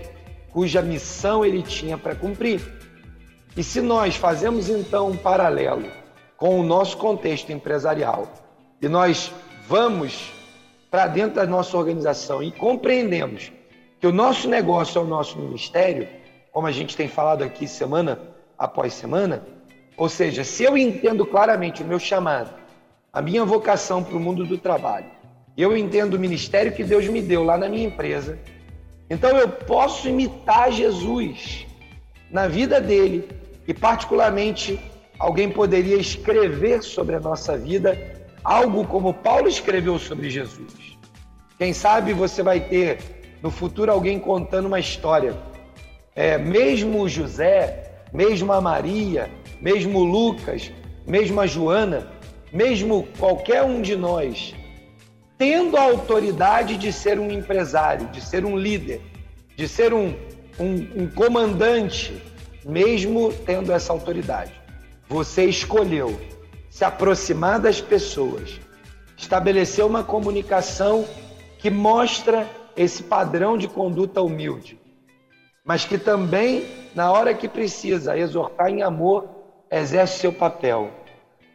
[0.52, 2.61] cuja missão ele tinha para cumprir.
[3.56, 5.90] E se nós fazemos então um paralelo
[6.37, 8.32] com o nosso contexto empresarial
[8.80, 9.32] e nós
[9.66, 10.33] vamos
[10.90, 13.53] para dentro da nossa organização e compreendemos
[14.01, 16.09] que o nosso negócio é o nosso ministério,
[16.51, 18.18] como a gente tem falado aqui semana
[18.59, 19.42] após semana,
[19.96, 22.53] ou seja, se eu entendo claramente o meu chamado,
[23.12, 25.07] a minha vocação para o mundo do trabalho,
[25.57, 28.38] eu entendo o ministério que Deus me deu lá na minha empresa,
[29.09, 31.66] então eu posso imitar Jesus
[32.31, 33.29] na vida dele
[33.68, 34.81] e, particularmente,
[35.18, 40.98] alguém poderia escrever sobre a nossa vida algo como Paulo escreveu sobre Jesus.
[41.59, 42.98] Quem sabe você vai ter
[43.42, 45.37] no futuro alguém contando uma história.
[46.14, 50.70] É, mesmo José, mesmo a Maria, mesmo Lucas,
[51.07, 52.09] mesmo a Joana,
[52.52, 54.55] mesmo qualquer um de nós,
[55.38, 59.00] tendo a autoridade de ser um empresário, de ser um líder,
[59.57, 60.14] de ser um,
[60.59, 62.22] um, um comandante,
[62.64, 64.52] mesmo tendo essa autoridade.
[65.09, 66.18] Você escolheu
[66.72, 68.58] se aproximar das pessoas,
[69.14, 71.06] estabelecer uma comunicação
[71.58, 74.80] que mostra esse padrão de conduta humilde,
[75.62, 79.28] mas que também, na hora que precisa exortar em amor,
[79.70, 80.90] exerce seu papel.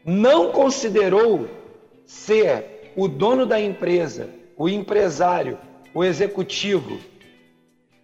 [0.06, 1.50] Não considerou
[2.06, 5.58] ser o dono da empresa, o empresário,
[5.96, 7.00] o executivo,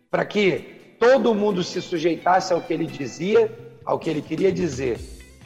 [0.10, 5.00] para que todo mundo se sujeitasse ao que ele dizia, ao que ele queria dizer,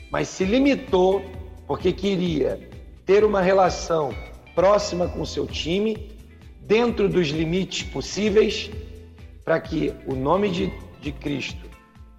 [0.09, 1.21] mas se limitou
[1.67, 2.69] porque queria
[3.05, 4.13] ter uma relação
[4.55, 6.17] próxima com seu time,
[6.61, 8.71] dentro dos limites possíveis,
[9.45, 11.67] para que o nome de, de Cristo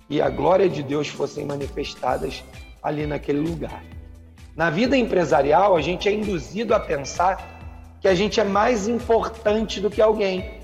[0.09, 2.45] e a glória de Deus fossem manifestadas
[2.83, 3.83] ali naquele lugar.
[4.55, 9.81] Na vida empresarial, a gente é induzido a pensar que a gente é mais importante
[9.81, 10.59] do que alguém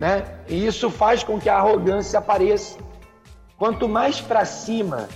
[0.00, 0.24] né?
[0.48, 2.78] E isso faz com que a arrogância apareça.
[3.58, 5.10] Quanto mais para cima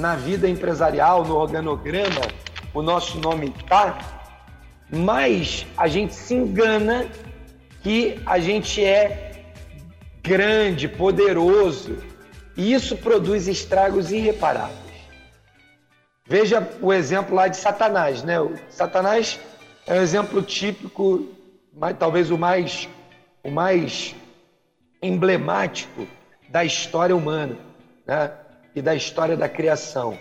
[0.00, 2.22] na vida empresarial, no organograma,
[2.72, 3.98] o nosso nome está,
[4.90, 7.06] mais a gente se engana
[7.82, 9.44] que a gente é
[10.22, 11.98] grande, poderoso,
[12.56, 14.78] e isso produz estragos irreparáveis.
[16.26, 18.40] Veja o exemplo lá de Satanás, né?
[18.40, 19.38] O Satanás
[19.86, 21.28] é um exemplo típico,
[21.98, 22.88] talvez o mais,
[23.42, 24.14] o mais
[25.02, 26.06] emblemático
[26.48, 27.70] da história humana
[28.10, 28.32] né?
[28.74, 30.18] E da história da criação.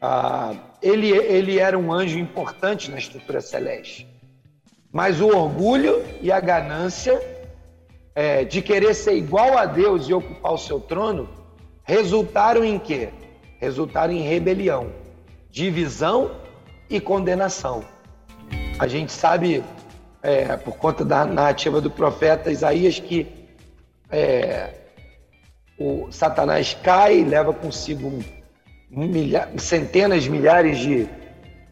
[0.00, 4.08] Ah, ele, ele era um anjo importante na estrutura celeste,
[4.92, 7.20] mas o orgulho e a ganância
[8.14, 11.28] é, de querer ser igual a Deus e ocupar o seu trono
[11.84, 13.10] resultaram em quê?
[13.58, 14.92] Resultaram em rebelião,
[15.50, 16.30] divisão
[16.88, 17.84] e condenação.
[18.78, 19.62] A gente sabe,
[20.22, 23.26] é, por conta da narrativa do profeta Isaías, que
[24.10, 24.79] é,
[25.80, 28.22] o Satanás cai, leva consigo
[28.90, 31.08] milha, centenas, milhares de,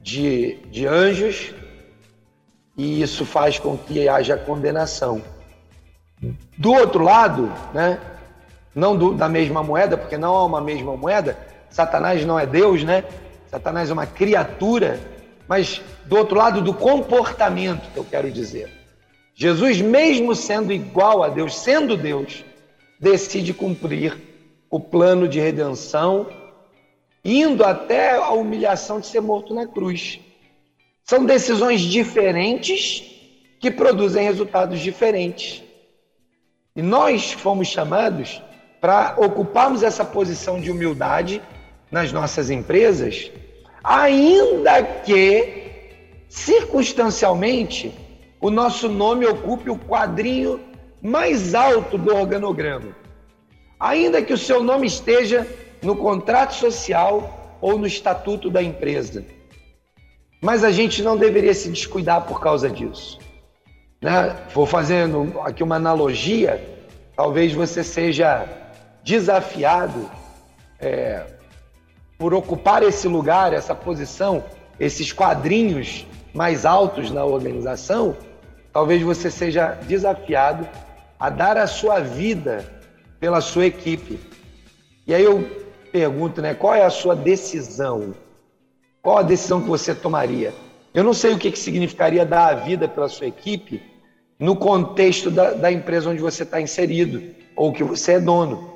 [0.00, 1.52] de, de anjos,
[2.74, 5.20] e isso faz com que haja condenação.
[6.56, 8.00] Do outro lado, né,
[8.74, 11.36] não do, da mesma moeda, porque não há uma mesma moeda,
[11.68, 13.04] Satanás não é Deus, né?
[13.50, 14.98] Satanás é uma criatura,
[15.46, 18.72] mas do outro lado do comportamento que eu quero dizer.
[19.34, 22.42] Jesus, mesmo sendo igual a Deus, sendo Deus,
[22.98, 24.16] decide cumprir
[24.70, 26.26] o plano de redenção,
[27.24, 30.20] indo até a humilhação de ser morto na cruz.
[31.04, 33.02] São decisões diferentes
[33.60, 35.62] que produzem resultados diferentes.
[36.76, 38.42] E nós fomos chamados
[38.80, 41.42] para ocuparmos essa posição de humildade
[41.90, 43.30] nas nossas empresas,
[43.82, 45.58] ainda que
[46.28, 47.92] circunstancialmente
[48.40, 50.67] o nosso nome ocupe o quadrinho
[51.02, 52.94] mais alto do organograma.
[53.78, 55.46] Ainda que o seu nome esteja
[55.82, 59.24] no contrato social ou no estatuto da empresa.
[60.40, 63.18] Mas a gente não deveria se descuidar por causa disso.
[64.00, 64.36] Né?
[64.54, 66.62] Vou fazendo aqui uma analogia,
[67.16, 68.46] talvez você seja
[69.02, 70.08] desafiado
[70.78, 71.24] é,
[72.16, 74.44] por ocupar esse lugar, essa posição,
[74.78, 78.16] esses quadrinhos mais altos na organização,
[78.72, 80.68] talvez você seja desafiado
[81.18, 82.64] a dar a sua vida
[83.18, 84.20] pela sua equipe.
[85.06, 85.48] E aí eu
[85.90, 88.14] pergunto, né, qual é a sua decisão?
[89.02, 90.52] Qual a decisão que você tomaria?
[90.94, 93.82] Eu não sei o que, que significaria dar a vida pela sua equipe
[94.38, 98.72] no contexto da, da empresa onde você está inserido ou que você é dono.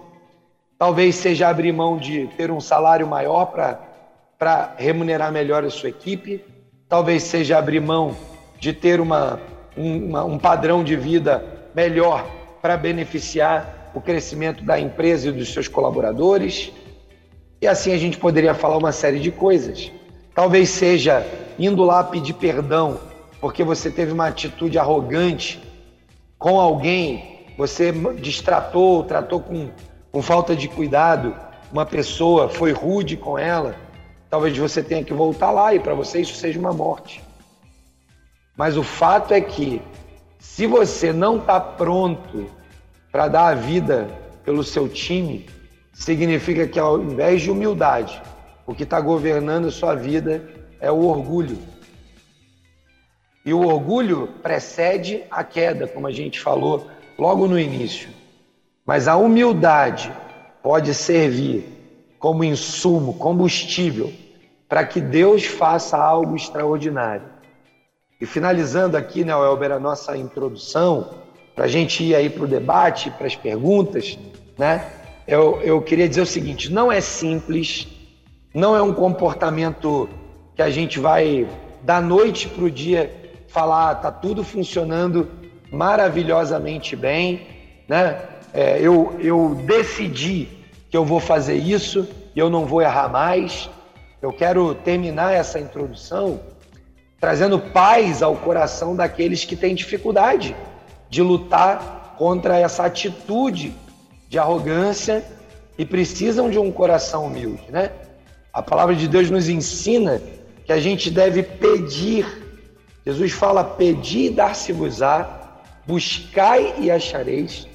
[0.79, 3.47] Talvez seja abrir mão de ter um salário maior
[4.39, 6.45] para remunerar melhor a sua equipe,
[6.89, 8.17] talvez seja abrir mão
[8.59, 9.39] de ter uma,
[9.77, 12.27] uma, um padrão de vida melhor
[12.61, 16.73] para beneficiar o crescimento da empresa e dos seus colaboradores.
[17.61, 19.91] E assim a gente poderia falar uma série de coisas.
[20.35, 21.27] Talvez seja
[21.59, 22.99] indo lá pedir perdão
[23.41, 25.61] porque você teve uma atitude arrogante
[26.39, 29.71] com alguém, você distratou, tratou com,
[30.11, 31.35] com falta de cuidado
[31.73, 33.75] uma pessoa, foi rude com ela.
[34.31, 37.23] Talvez você tenha que voltar lá e para você isso seja uma morte.
[38.57, 39.81] Mas o fato é que
[40.43, 42.51] se você não está pronto
[43.13, 44.09] para dar a vida
[44.45, 45.49] pelo seu time,
[45.93, 48.21] significa que ao invés de humildade,
[48.67, 50.45] o que está governando a sua vida
[50.81, 51.57] é o orgulho.
[53.47, 58.11] E o orgulho precede a queda, como a gente falou logo no início.
[58.85, 60.13] Mas a humildade
[60.61, 61.65] pode servir
[62.19, 64.13] como insumo, combustível,
[64.69, 67.32] para que Deus faça algo extraordinário.
[68.23, 71.11] E finalizando aqui, né, Elber, a nossa introdução,
[71.57, 74.17] para a gente ir aí para o debate, para as perguntas,
[74.57, 74.93] né?
[75.27, 77.89] Eu, eu queria dizer o seguinte: não é simples,
[78.55, 80.09] não é um comportamento
[80.55, 81.49] que a gente vai
[81.83, 83.13] da noite para o dia
[83.49, 85.29] falar, tá tudo funcionando
[85.73, 87.45] maravilhosamente bem,
[87.89, 88.23] né?
[88.55, 90.49] É, eu, eu decidi
[90.89, 92.07] que eu vou fazer isso
[92.37, 93.69] e eu não vou errar mais.
[94.23, 96.52] Eu quero terminar essa introdução
[97.23, 100.57] trazendo paz ao coração daqueles que têm dificuldade
[101.09, 103.73] de lutar contra essa atitude
[104.29, 105.25] de arrogância
[105.79, 107.93] e precisam de um coração humilde, né?
[108.53, 110.21] A palavra de Deus nos ensina
[110.65, 112.27] que a gente deve pedir.
[113.07, 117.69] Jesus fala: "Pedi e dar-se-vos-á, buscai e achareis".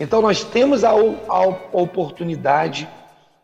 [0.00, 1.40] Então nós temos a, a
[1.74, 2.88] oportunidade,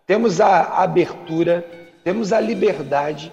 [0.06, 1.66] temos a abertura,
[2.02, 3.30] temos a liberdade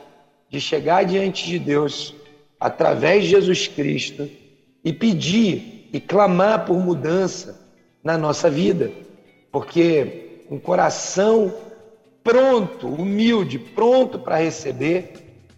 [0.52, 2.14] de chegar diante de Deus
[2.60, 4.30] através de Jesus Cristo
[4.84, 7.66] e pedir e clamar por mudança
[8.04, 8.92] na nossa vida,
[9.50, 11.54] porque um coração
[12.22, 15.14] pronto, humilde, pronto para receber,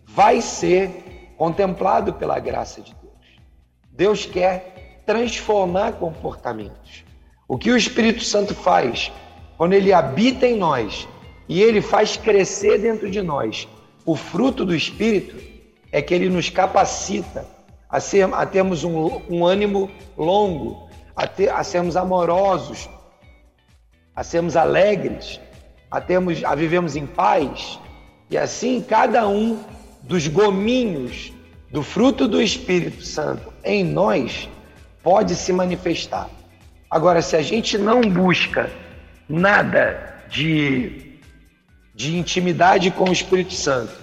[0.06, 3.42] vai ser contemplado pela graça de Deus.
[3.92, 7.04] Deus quer transformar comportamentos.
[7.48, 9.12] O que o Espírito Santo faz
[9.58, 11.08] quando ele habita em nós
[11.50, 13.68] e ele faz crescer dentro de nós
[14.06, 15.36] o fruto do Espírito
[15.92, 17.46] é que ele nos capacita
[17.90, 22.90] a, ser, a termos um, um ânimo longo, a, ter, a sermos amorosos,
[24.16, 25.40] a sermos alegres,
[25.90, 27.80] a, termos, a vivemos em paz.
[28.30, 29.60] E assim, cada um
[30.02, 31.32] dos gominhos
[31.72, 34.50] do fruto do Espírito Santo em nós
[35.04, 36.30] pode se manifestar.
[36.90, 38.72] Agora, se a gente não busca
[39.30, 41.13] nada de
[41.94, 43.94] de intimidade com o Espírito Santo,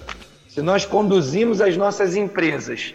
[0.47, 2.93] se nós conduzimos as nossas empresas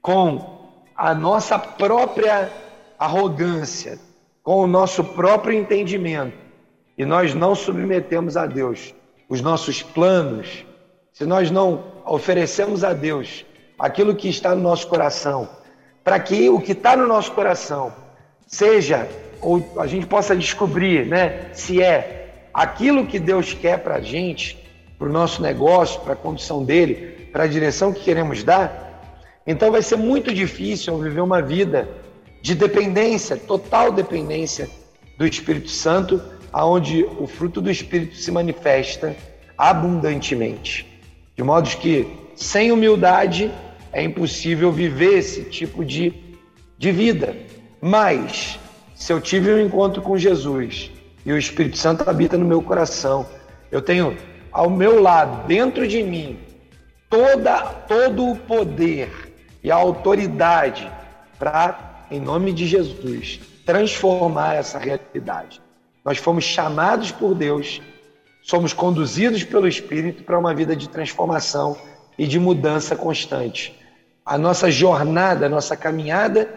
[0.00, 0.60] com
[0.94, 2.50] a nossa própria
[2.98, 3.98] arrogância,
[4.42, 6.36] com o nosso próprio entendimento,
[6.96, 8.94] e nós não submetemos a Deus
[9.28, 10.64] os nossos planos,
[11.12, 13.44] se nós não oferecemos a Deus
[13.78, 15.48] aquilo que está no nosso coração,
[16.04, 17.92] para que o que está no nosso coração
[18.46, 19.08] seja,
[19.40, 22.19] ou a gente possa descobrir, né, se é
[22.60, 24.58] aquilo que Deus quer para a gente,
[24.98, 28.90] para o nosso negócio, para a condição dele, para a direção que queremos dar,
[29.46, 31.88] então vai ser muito difícil viver uma vida
[32.42, 34.68] de dependência, total dependência
[35.16, 36.20] do Espírito Santo,
[36.52, 39.16] aonde o fruto do Espírito se manifesta
[39.56, 40.86] abundantemente.
[41.34, 43.50] De modo que sem humildade
[43.90, 46.12] é impossível viver esse tipo de,
[46.76, 47.34] de vida.
[47.80, 48.58] Mas
[48.94, 50.90] se eu tive um encontro com Jesus,
[51.24, 53.26] e o Espírito Santo habita no meu coração.
[53.70, 54.16] Eu tenho
[54.52, 56.38] ao meu lado, dentro de mim,
[57.08, 59.10] toda, todo o poder
[59.62, 60.90] e a autoridade
[61.38, 65.60] para, em nome de Jesus, transformar essa realidade.
[66.04, 67.80] Nós fomos chamados por Deus,
[68.42, 71.76] somos conduzidos pelo Espírito para uma vida de transformação
[72.18, 73.78] e de mudança constante.
[74.24, 76.48] A nossa jornada, a nossa caminhada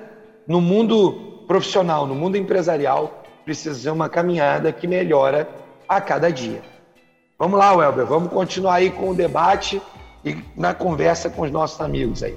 [0.47, 5.47] no mundo profissional, no mundo empresarial, precisa ser uma caminhada que melhora
[5.87, 6.61] a cada dia.
[7.37, 9.81] Vamos lá, Welber, vamos continuar aí com o debate
[10.23, 12.35] e na conversa com os nossos amigos aí.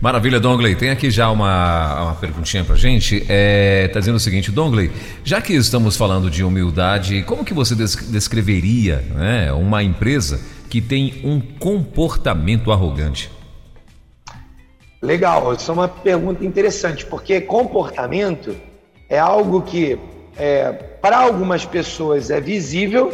[0.00, 0.76] Maravilha, Dongley.
[0.76, 3.24] Tem aqui já uma, uma perguntinha pra gente.
[3.28, 4.92] É, tá dizendo o seguinte, Dongley,
[5.24, 11.20] já que estamos falando de humildade, como que você descreveria né, uma empresa que tem
[11.24, 13.30] um comportamento arrogante?
[15.02, 18.54] Legal, isso é uma pergunta interessante, porque comportamento
[19.08, 19.98] é algo que
[20.38, 23.12] é, para algumas pessoas é visível,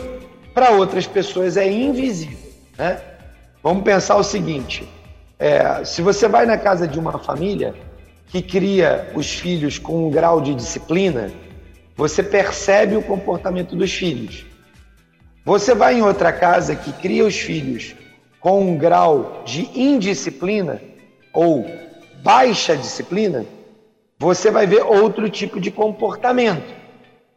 [0.52, 2.52] para outras pessoas é invisível.
[2.78, 3.00] Né?
[3.62, 4.86] Vamos pensar o seguinte:
[5.38, 7.74] é, se você vai na casa de uma família
[8.28, 11.30] que cria os filhos com um grau de disciplina,
[11.96, 14.44] você percebe o comportamento dos filhos.
[15.44, 17.94] Você vai em outra casa que cria os filhos
[18.40, 20.80] com um grau de indisciplina
[21.32, 21.66] ou
[22.22, 23.44] baixa disciplina,
[24.18, 26.83] você vai ver outro tipo de comportamento.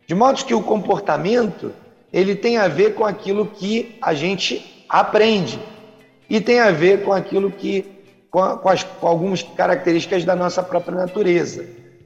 [0.08, 1.74] De modo que o comportamento
[2.14, 5.60] ele tem a ver com aquilo que a gente aprende
[6.30, 7.86] e tem a ver com aquilo que
[8.32, 11.66] com, a, com, as, com algumas características da nossa própria natureza,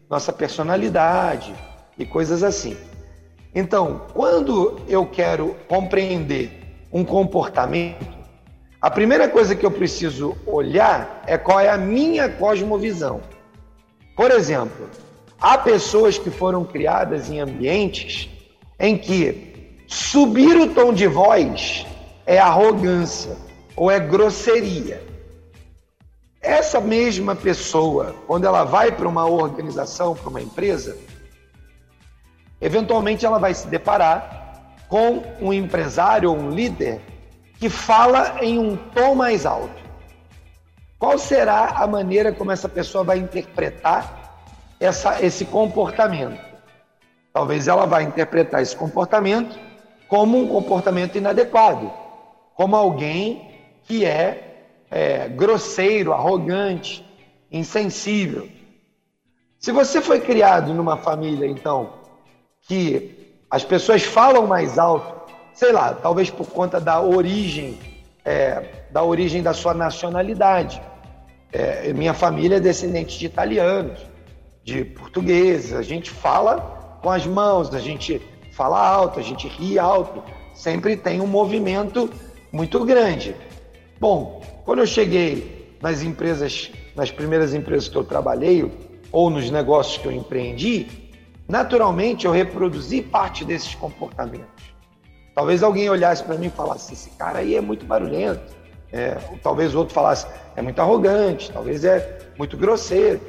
[0.09, 1.53] nossa personalidade
[1.95, 2.75] e coisas assim.
[3.53, 6.51] Então, quando eu quero compreender
[6.91, 8.07] um comportamento,
[8.81, 13.21] a primeira coisa que eu preciso olhar é qual é a minha cosmovisão.
[14.15, 14.89] Por exemplo,
[15.41, 18.29] há pessoas que foram criadas em ambientes
[18.79, 21.85] em que subir o tom de voz
[22.25, 23.35] é arrogância
[23.75, 25.01] ou é grosseria.
[26.39, 30.97] Essa mesma pessoa, quando ela vai para uma organização, para uma empresa,
[32.59, 37.01] eventualmente ela vai se deparar com um empresário ou um líder
[37.59, 39.81] que fala em um tom mais alto.
[40.97, 44.20] Qual será a maneira como essa pessoa vai interpretar
[44.81, 46.39] essa, esse comportamento?
[47.31, 49.57] Talvez ela vá interpretar esse comportamento
[50.07, 51.89] como um comportamento inadequado,
[52.55, 53.49] como alguém
[53.83, 57.05] que é, é grosseiro, arrogante,
[57.49, 58.49] insensível.
[59.57, 61.93] Se você foi criado numa família, então,
[62.63, 67.79] que as pessoas falam mais alto, sei lá, talvez por conta da origem,
[68.25, 70.81] é, da origem da sua nacionalidade.
[71.53, 74.10] É, minha família é descendente de italianos,
[74.63, 75.73] de portugueses.
[75.73, 80.23] A gente fala com as mãos, a gente fala alto, a gente ri alto.
[80.53, 82.09] Sempre tem um movimento
[82.51, 83.35] muito grande.
[83.99, 88.69] Bom, quando eu cheguei nas empresas, nas primeiras empresas que eu trabalhei
[89.11, 90.87] ou nos negócios que eu empreendi,
[91.47, 94.71] naturalmente eu reproduzi parte desses comportamentos.
[95.33, 98.41] Talvez alguém olhasse para mim e falasse: esse cara aí é muito barulhento.
[98.91, 103.19] É, talvez o outro falasse: é muito arrogante, talvez é muito grosseiro.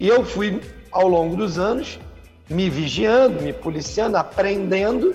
[0.00, 0.58] E eu fui,
[0.90, 2.00] ao longo dos anos,
[2.48, 5.14] me vigiando, me policiando, aprendendo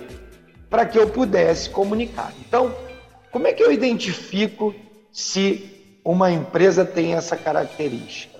[0.69, 2.31] para que eu pudesse comunicar.
[2.47, 2.71] Então,
[3.31, 4.75] como é que eu identifico
[5.11, 8.39] se uma empresa tem essa característica?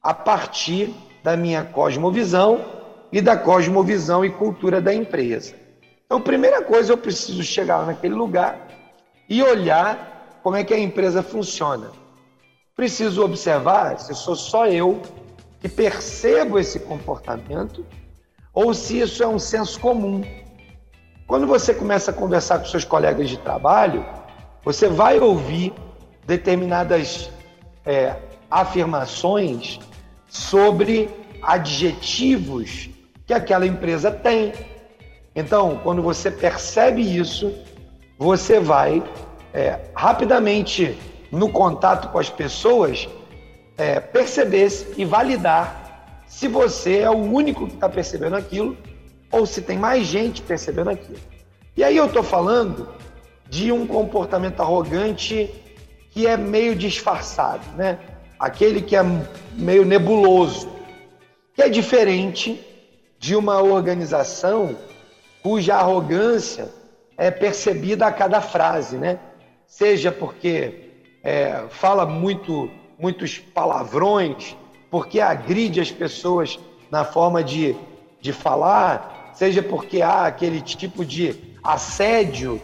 [0.00, 0.94] A partir
[1.24, 2.64] da minha cosmovisão
[3.10, 5.56] e da cosmovisão e cultura da empresa.
[6.04, 8.68] Então, primeira coisa, eu preciso chegar naquele lugar
[9.28, 11.90] e olhar como é que a empresa funciona.
[12.76, 15.02] Preciso observar se sou só eu
[15.60, 17.84] que percebo esse comportamento
[18.52, 20.22] ou se isso é um senso comum.
[21.26, 24.04] Quando você começa a conversar com seus colegas de trabalho,
[24.64, 25.72] você vai ouvir
[26.26, 27.30] determinadas
[27.84, 28.16] é,
[28.50, 29.78] afirmações
[30.28, 31.10] sobre
[31.42, 32.90] adjetivos
[33.26, 34.52] que aquela empresa tem.
[35.34, 37.52] Então, quando você percebe isso,
[38.18, 39.02] você vai
[39.52, 40.96] é, rapidamente
[41.30, 43.08] no contato com as pessoas
[43.76, 48.76] é, perceber e validar se você é o único que está percebendo aquilo
[49.30, 51.18] ou se tem mais gente percebendo aquilo.
[51.76, 52.88] E aí eu estou falando
[53.48, 55.52] de um comportamento arrogante
[56.10, 57.98] que é meio disfarçado, né?
[58.38, 59.02] Aquele que é
[59.54, 60.68] meio nebuloso,
[61.54, 62.64] que é diferente
[63.18, 64.76] de uma organização
[65.42, 66.68] cuja arrogância
[67.16, 69.18] é percebida a cada frase, né?
[69.66, 70.90] Seja porque
[71.22, 74.56] é, fala muito, muitos palavrões,
[74.90, 76.58] porque agride as pessoas
[76.90, 77.76] na forma de,
[78.20, 82.60] de falar, seja porque há aquele tipo de assédio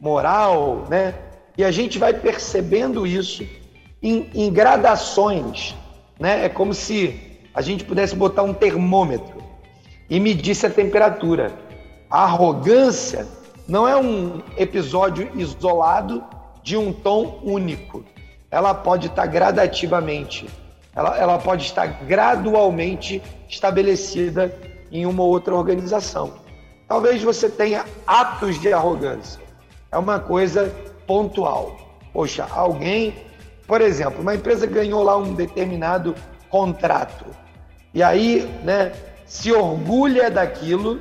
[0.00, 1.14] moral, né?
[1.56, 3.46] E a gente vai percebendo isso
[4.02, 5.74] em, em gradações,
[6.18, 6.44] né?
[6.44, 9.42] É como se a gente pudesse botar um termômetro
[10.08, 11.52] e medisse a temperatura.
[12.10, 13.26] A arrogância
[13.66, 16.22] não é um episódio isolado
[16.62, 18.04] de um tom único.
[18.50, 20.48] Ela pode estar gradativamente,
[20.94, 24.54] ela, ela pode estar gradualmente estabelecida
[24.90, 26.34] em uma outra organização.
[26.88, 29.40] Talvez você tenha atos de arrogância.
[29.90, 30.72] É uma coisa
[31.06, 31.76] pontual.
[32.12, 33.14] Poxa, alguém,
[33.66, 36.14] por exemplo, uma empresa ganhou lá um determinado
[36.48, 37.26] contrato.
[37.92, 38.92] E aí, né,
[39.26, 41.00] se orgulha daquilo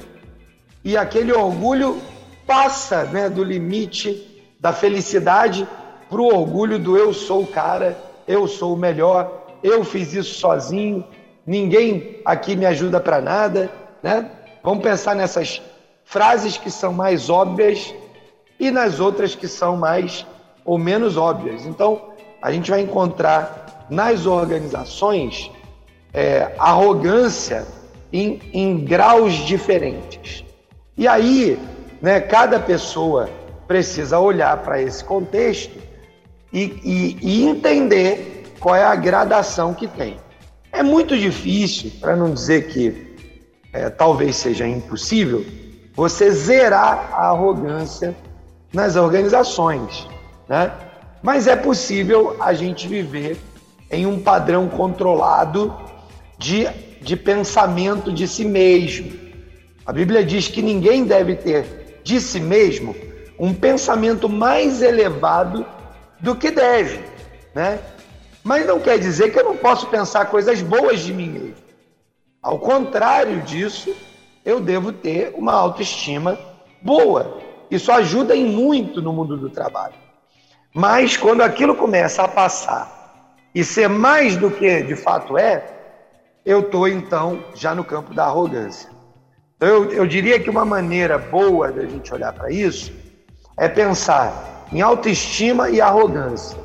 [0.83, 2.01] e aquele orgulho
[2.45, 5.67] passa né, do limite da felicidade
[6.15, 10.35] para o orgulho do eu sou o cara, eu sou o melhor, eu fiz isso
[10.35, 11.03] sozinho,
[11.45, 13.69] ninguém aqui me ajuda para nada,
[14.01, 14.31] né?
[14.63, 15.61] Vamos pensar nessas
[16.05, 17.93] frases que são mais óbvias
[18.57, 20.25] e nas outras que são mais
[20.63, 21.65] ou menos óbvias.
[21.65, 22.01] Então,
[22.41, 25.51] a gente vai encontrar nas organizações
[26.13, 27.67] é, arrogância
[28.13, 30.45] em, em graus diferentes.
[30.97, 31.59] E aí,
[32.01, 33.29] né, cada pessoa
[33.67, 35.83] precisa olhar para esse contexto
[36.55, 40.15] e, e, e entender qual é a gradação que tem.
[40.71, 43.17] É muito difícil, para não dizer que
[43.73, 45.45] é, talvez seja impossível,
[45.93, 48.15] você zerar a arrogância
[48.73, 50.07] nas organizações,
[50.47, 50.71] né?
[51.21, 53.37] Mas é possível a gente viver
[53.91, 55.75] em um padrão controlado
[56.37, 56.69] de,
[57.01, 59.11] de pensamento de si mesmo.
[59.85, 62.95] A Bíblia diz que ninguém deve ter de si mesmo
[63.37, 65.65] um pensamento mais elevado
[66.25, 67.05] do que deve,
[67.53, 67.79] né?
[68.43, 71.63] Mas não quer dizer que eu não posso pensar coisas boas de mim mesmo.
[72.41, 73.95] Ao contrário disso,
[74.43, 76.37] eu devo ter uma autoestima
[76.81, 77.39] boa.
[77.69, 79.93] Isso ajuda em muito no mundo do trabalho.
[80.73, 85.63] Mas quando aquilo começa a passar e ser mais do que de fato é,
[86.43, 88.89] eu estou então já no campo da arrogância.
[89.57, 92.91] Então, eu, eu diria que uma maneira boa da gente olhar para isso
[93.57, 96.57] é pensar em autoestima e arrogância.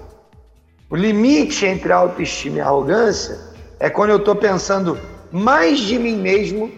[0.88, 3.38] O limite entre autoestima e arrogância
[3.78, 4.98] é quando eu estou pensando
[5.30, 6.70] mais de mim mesmo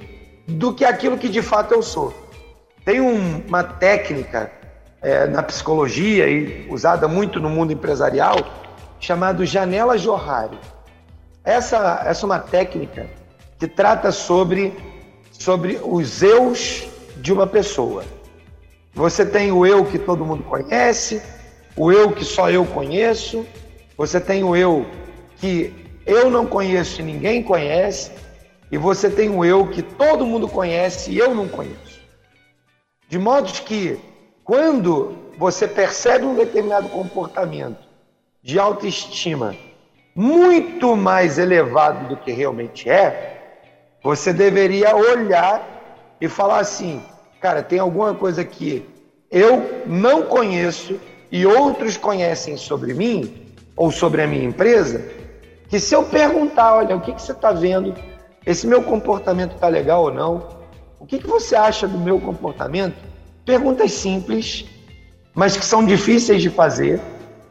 [0.46, 2.12] do que aquilo que de fato eu sou.
[2.84, 4.50] Tem um, uma técnica
[5.00, 8.36] é, na psicologia e usada muito no mundo empresarial
[9.00, 10.58] chamado janela Johari.
[11.44, 13.08] Essa, essa é uma técnica
[13.58, 14.72] que trata sobre,
[15.32, 18.04] sobre os eus de uma pessoa.
[18.94, 21.22] Você tem o eu que todo mundo conhece,
[21.76, 23.46] o eu que só eu conheço,
[23.96, 24.86] você tem o eu
[25.38, 25.74] que
[26.04, 28.10] eu não conheço e ninguém conhece,
[28.70, 32.00] e você tem o eu que todo mundo conhece e eu não conheço.
[33.08, 33.98] De modo que,
[34.44, 37.78] quando você percebe um determinado comportamento
[38.42, 39.54] de autoestima
[40.14, 43.62] muito mais elevado do que realmente é,
[44.02, 47.02] você deveria olhar e falar assim:
[47.42, 48.88] cara, tem alguma coisa que
[49.28, 50.98] eu não conheço
[51.30, 55.04] e outros conhecem sobre mim ou sobre a minha empresa,
[55.68, 57.94] que se eu perguntar, olha, o que, que você está vendo?
[58.46, 60.60] Esse meu comportamento está legal ou não?
[61.00, 62.96] O que, que você acha do meu comportamento?
[63.44, 64.64] Perguntas simples,
[65.34, 67.00] mas que são difíceis de fazer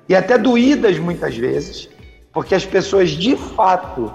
[0.07, 1.89] e até doídas muitas vezes,
[2.31, 4.13] porque as pessoas de fato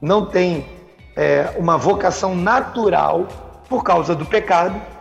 [0.00, 0.66] não têm
[1.14, 3.28] é, uma vocação natural
[3.68, 4.91] por causa do pecado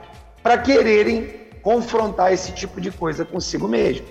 [0.43, 4.05] para quererem confrontar esse tipo de coisa consigo mesmo.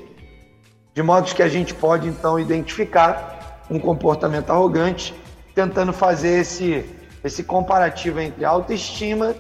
[0.95, 5.15] De modo que a gente pode então identificar um comportamento arrogante,
[5.55, 6.85] tentando fazer esse,
[7.23, 9.35] esse comparativo entre autoestima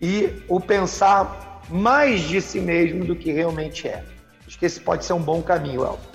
[0.00, 4.02] e o pensar mais de si mesmo do que realmente é.
[4.46, 6.12] Acho que esse pode ser um bom caminho, Elton.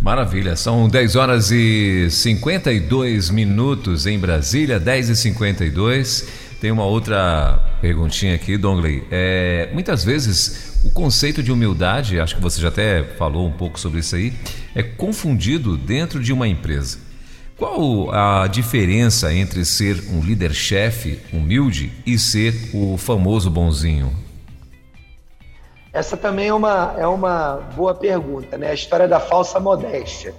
[0.00, 6.28] Maravilha, são 10 horas e 52 minutos em Brasília, 10 e 52
[6.60, 9.06] tem uma outra perguntinha aqui, Dongley.
[9.10, 13.78] É, muitas vezes o conceito de humildade, acho que você já até falou um pouco
[13.78, 14.32] sobre isso aí,
[14.74, 16.96] é confundido dentro de uma empresa.
[17.58, 24.10] Qual a diferença entre ser um líder-chefe humilde e ser o famoso bonzinho?
[25.92, 28.70] Essa também é uma, é uma boa pergunta, né?
[28.70, 30.34] A história da falsa modéstia.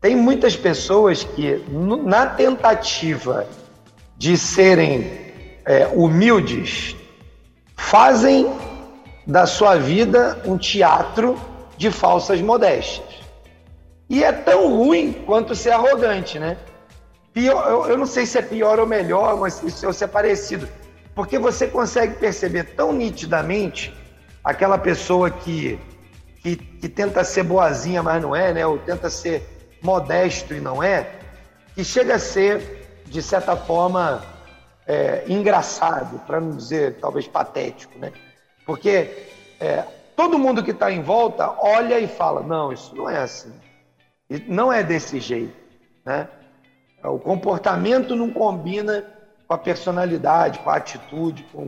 [0.00, 3.46] Tem muitas pessoas que, na tentativa
[4.16, 5.21] de serem
[5.64, 6.96] é, humildes
[7.76, 8.52] fazem
[9.26, 11.38] da sua vida um teatro
[11.76, 13.06] de falsas modéstias.
[14.08, 16.56] E é tão ruim quanto ser arrogante, né?
[17.32, 20.68] Pior, eu, eu não sei se é pior ou melhor, mas ou se é parecido.
[21.14, 23.94] Porque você consegue perceber tão nitidamente
[24.44, 25.78] aquela pessoa que,
[26.42, 28.66] que, que tenta ser boazinha, mas não é, né?
[28.66, 29.48] Ou tenta ser
[29.80, 31.10] modesto e não é,
[31.74, 34.22] que chega a ser, de certa forma,
[34.92, 38.12] é, engraçado, para não dizer talvez patético, né?
[38.66, 39.10] Porque
[39.58, 39.84] é,
[40.14, 43.52] todo mundo que está em volta olha e fala: não, isso não é assim,
[44.46, 45.56] não é desse jeito,
[46.04, 46.28] né?
[47.02, 49.04] O comportamento não combina
[49.48, 51.66] com a personalidade, com a atitude, com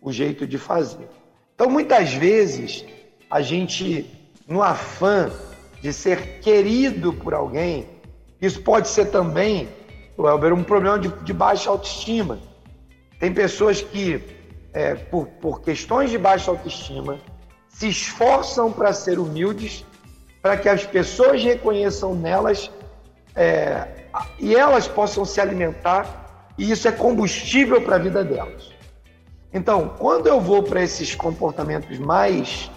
[0.00, 1.08] o jeito de fazer.
[1.54, 2.84] Então, muitas vezes,
[3.30, 4.10] a gente,
[4.48, 5.30] no afã
[5.80, 7.86] de ser querido por alguém,
[8.40, 9.68] isso pode ser também,
[10.18, 12.38] Welber, um problema de, de baixa autoestima.
[13.22, 14.20] Tem pessoas que,
[14.72, 17.20] é, por, por questões de baixa autoestima,
[17.68, 19.86] se esforçam para ser humildes,
[20.42, 22.68] para que as pessoas reconheçam nelas
[23.36, 24.08] é,
[24.40, 28.72] e elas possam se alimentar, e isso é combustível para a vida delas.
[29.54, 32.72] Então, quando eu vou para esses comportamentos mais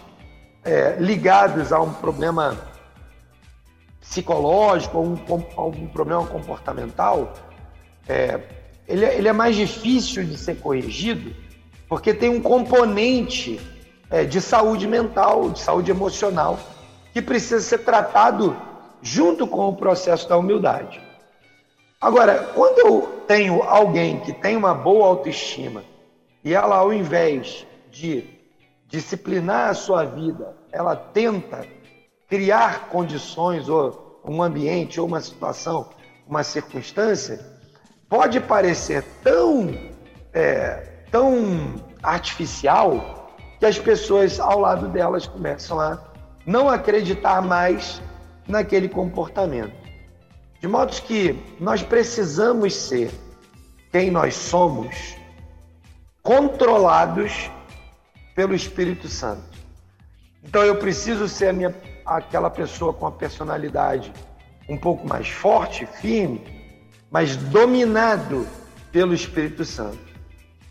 [0.64, 2.56] é, ligados a um problema
[4.00, 5.18] psicológico, ou um,
[5.58, 7.34] a um problema comportamental,
[8.08, 8.40] é,
[8.88, 11.34] ele, ele é mais difícil de ser corrigido
[11.88, 13.60] porque tem um componente
[14.10, 16.60] é, de saúde mental, de saúde emocional,
[17.14, 18.56] que precisa ser tratado
[19.02, 21.02] junto com o processo da humildade.
[22.02, 25.84] Agora, quando eu tenho alguém que tem uma boa autoestima
[26.44, 28.24] e ela, ao invés de
[28.88, 31.66] disciplinar a sua vida, ela tenta
[32.28, 35.90] criar condições ou um ambiente ou uma situação,
[36.28, 37.40] uma circunstância,
[38.10, 39.74] pode parecer tão,
[40.34, 46.00] é, tão artificial que as pessoas ao lado delas começam a
[46.46, 48.02] não acreditar mais
[48.48, 49.74] naquele comportamento.
[50.62, 53.12] De modo que nós precisamos ser
[53.92, 55.16] quem nós somos,
[56.22, 57.50] controlados
[58.36, 59.44] pelo Espírito Santo.
[60.44, 61.74] Então eu preciso ser minha,
[62.06, 64.12] aquela pessoa com a personalidade
[64.68, 66.55] um pouco mais forte, firme,
[67.16, 68.46] mas dominado
[68.92, 69.98] pelo Espírito Santo.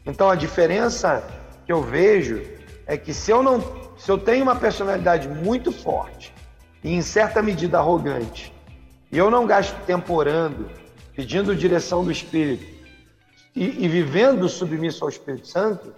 [0.04, 1.26] Então a diferença
[1.64, 2.42] que eu vejo
[2.86, 3.62] é que se eu não,
[3.96, 6.34] se eu tenho uma personalidade muito forte
[6.82, 8.52] e em certa medida arrogante,
[9.10, 10.70] e eu não gasto tempo orando,
[11.16, 12.66] pedindo direção do Espírito
[13.56, 15.94] e, e vivendo submisso ao Espírito Santo,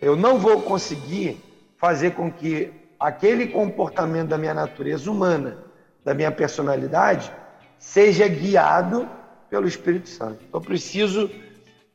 [0.00, 1.38] eu não vou conseguir
[1.76, 5.58] fazer com que aquele comportamento da minha natureza humana,
[6.02, 7.30] da minha personalidade,
[7.78, 9.06] seja guiado
[9.50, 10.38] pelo Espírito Santo.
[10.48, 11.30] Então, preciso,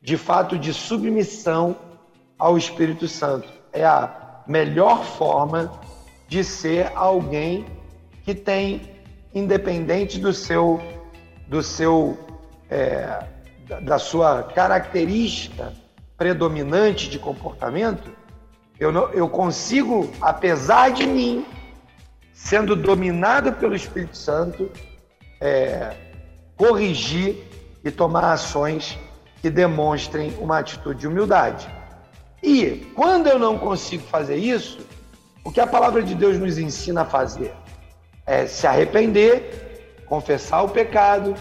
[0.01, 1.75] de fato, de submissão
[2.37, 3.47] ao Espírito Santo.
[3.73, 5.71] É a melhor forma
[6.27, 7.65] de ser alguém
[8.23, 8.81] que tem,
[9.33, 10.81] independente do seu,
[11.47, 12.17] do seu,
[12.69, 13.25] é,
[13.81, 15.73] da sua característica
[16.17, 18.11] predominante de comportamento,
[18.79, 21.45] eu, não, eu consigo, apesar de mim,
[22.33, 24.69] sendo dominado pelo Espírito Santo,
[25.41, 26.08] é,
[26.59, 27.37] corrigir
[27.85, 28.99] e tomar ações
[29.41, 31.69] que demonstrem uma atitude de humildade.
[32.43, 34.85] E quando eu não consigo fazer isso,
[35.45, 37.53] o que a palavra de Deus nos ensina a fazer
[38.25, 41.33] é se arrepender, confessar o pecado,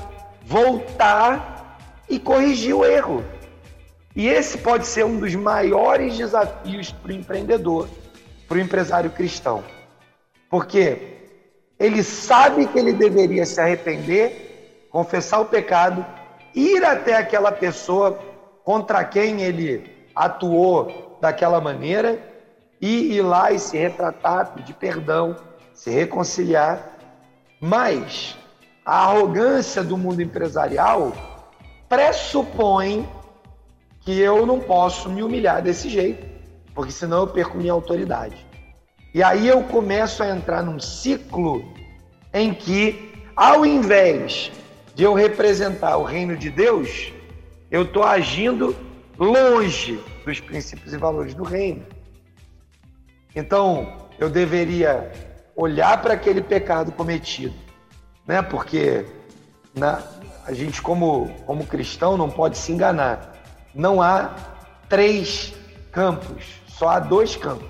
[0.46, 1.76] voltar
[2.08, 3.24] e corrigir o erro.
[4.14, 7.88] E esse pode ser um dos maiores desafios para o empreendedor,
[8.46, 9.64] para o empresário cristão.
[10.48, 11.16] Porque
[11.76, 14.47] ele sabe que ele deveria se arrepender,
[14.90, 16.04] confessar o pecado,
[16.54, 18.18] ir até aquela pessoa
[18.64, 22.18] contra quem ele atuou daquela maneira
[22.80, 25.36] e ir lá e se retratar, pedir perdão,
[25.72, 26.98] se reconciliar.
[27.60, 28.36] Mas
[28.84, 31.12] a arrogância do mundo empresarial
[31.88, 33.08] pressupõe
[34.00, 36.26] que eu não posso me humilhar desse jeito,
[36.74, 38.46] porque senão eu perco minha autoridade.
[39.14, 41.62] E aí eu começo a entrar num ciclo
[42.32, 44.52] em que, ao invés
[44.98, 47.12] de eu representar o reino de Deus,
[47.70, 48.74] eu estou agindo
[49.16, 49.96] longe
[50.26, 51.86] dos princípios e valores do reino.
[53.32, 55.12] Então, eu deveria
[55.54, 57.54] olhar para aquele pecado cometido,
[58.26, 58.42] né?
[58.42, 59.06] Porque
[59.72, 60.02] na,
[60.44, 63.36] a gente, como, como cristão, não pode se enganar.
[63.72, 64.34] Não há
[64.88, 65.54] três
[65.92, 67.68] campos, só há dois campos.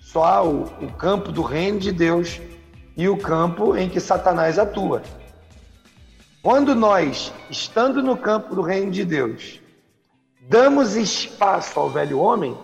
[0.00, 2.40] Só há o, o campo do reino de Deus
[2.96, 5.02] e o campo em que Satanás atua.
[6.42, 9.60] Quando nós, estando no campo do reino de Deus,
[10.40, 12.58] damos espaço ao velho homem,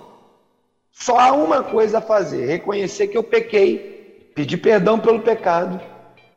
[0.90, 5.80] só há uma coisa a fazer: reconhecer que eu pequei, pedir perdão pelo pecado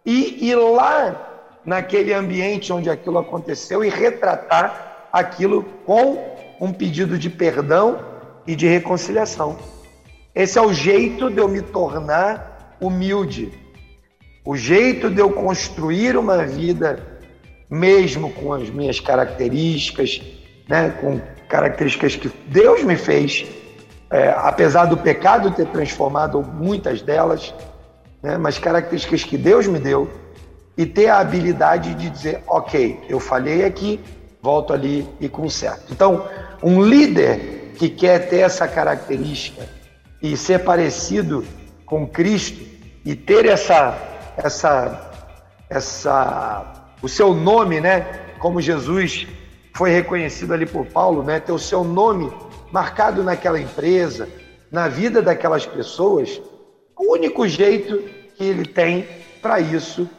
[0.06, 7.30] e ir lá naquele ambiente onde aquilo aconteceu e retratar aquilo com um pedido de
[7.30, 8.06] perdão
[8.46, 9.58] e de reconciliação.
[10.36, 13.52] Esse é o jeito de eu me tornar humilde,
[14.46, 17.11] o jeito de eu construir uma vida,
[17.72, 20.22] mesmo com as minhas características,
[20.68, 23.46] né, com características que Deus me fez,
[24.10, 27.54] é, apesar do pecado ter transformado muitas delas,
[28.22, 30.10] né, mas características que Deus me deu,
[30.78, 34.02] e ter a habilidade de dizer, ok, eu falhei aqui,
[34.42, 35.92] volto ali e conserto.
[35.92, 36.28] Então,
[36.62, 39.68] um líder que quer ter essa característica
[40.22, 41.46] e ser parecido
[41.86, 42.62] com Cristo
[43.06, 43.98] e ter essa,
[44.38, 45.12] essa,
[45.70, 48.02] essa, o seu nome, né?
[48.40, 49.28] Como Jesus
[49.74, 51.40] foi reconhecido ali por Paulo, né?
[51.40, 52.32] Ter o seu nome
[52.72, 54.30] marcado naquela empresa,
[54.72, 56.42] na vida daquelas pessoas,
[56.98, 57.98] o único jeito
[58.36, 59.08] que ele tem
[59.42, 60.10] para isso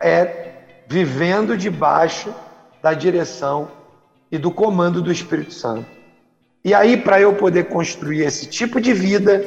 [0.00, 0.52] é
[0.86, 2.32] vivendo debaixo
[2.82, 3.68] da direção
[4.30, 5.86] e do comando do Espírito Santo.
[6.64, 9.44] E aí, para eu poder construir esse tipo de vida,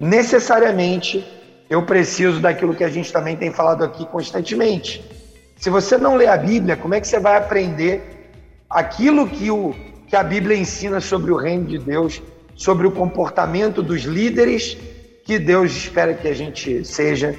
[0.00, 1.26] necessariamente
[1.68, 5.04] eu preciso daquilo que a gente também tem falado aqui constantemente.
[5.66, 8.00] Se você não lê a Bíblia, como é que você vai aprender
[8.70, 9.74] aquilo que, o,
[10.06, 12.22] que a Bíblia ensina sobre o reino de Deus,
[12.54, 14.78] sobre o comportamento dos líderes
[15.24, 17.34] que Deus espera que a gente seja.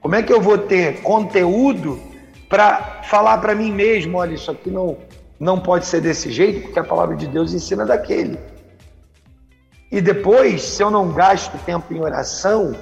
[0.00, 2.00] Como é que eu vou ter conteúdo
[2.48, 4.96] para falar para mim mesmo, olha, isso aqui não,
[5.40, 8.38] não pode ser desse jeito, porque a palavra de Deus ensina daquele.
[9.90, 12.76] E depois, se eu não gasto tempo em oração,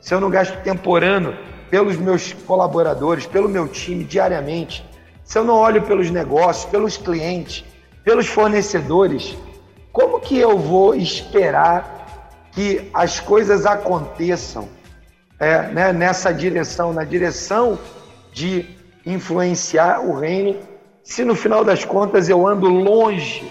[0.00, 1.36] se eu não gasto tempo orando
[1.72, 4.84] pelos meus colaboradores, pelo meu time diariamente,
[5.24, 7.64] se eu não olho pelos negócios, pelos clientes,
[8.04, 9.34] pelos fornecedores,
[9.90, 14.68] como que eu vou esperar que as coisas aconteçam
[15.40, 17.78] é, né, nessa direção, na direção
[18.34, 18.66] de
[19.06, 20.58] influenciar o reino,
[21.02, 23.50] se no final das contas eu ando longe,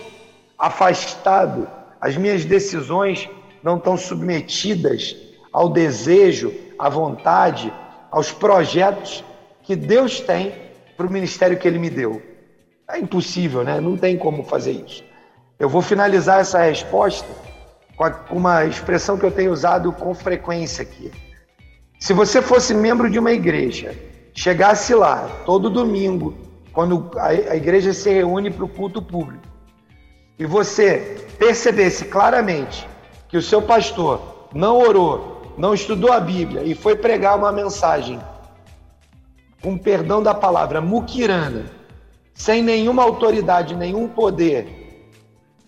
[0.59, 1.67] afastado,
[1.99, 3.28] as minhas decisões
[3.63, 5.15] não estão submetidas
[5.51, 7.74] ao desejo, à vontade,
[8.12, 9.24] aos projetos
[9.64, 10.53] que Deus tem
[10.97, 12.22] para o ministério que Ele me deu.
[12.89, 13.80] É impossível, né?
[13.80, 15.03] Não tem como fazer isso.
[15.57, 17.28] Eu vou finalizar essa resposta
[18.28, 21.12] com uma expressão que eu tenho usado com frequência aqui.
[21.99, 23.95] Se você fosse membro de uma igreja,
[24.34, 26.36] chegasse lá todo domingo,
[26.74, 29.43] quando a igreja se reúne para o culto público,
[30.39, 32.88] e você percebesse claramente
[33.30, 38.20] que o seu pastor não orou, não estudou a Bíblia e foi pregar uma mensagem,
[39.62, 41.66] com perdão da palavra, muquirana,
[42.34, 45.05] sem nenhuma autoridade, nenhum poder,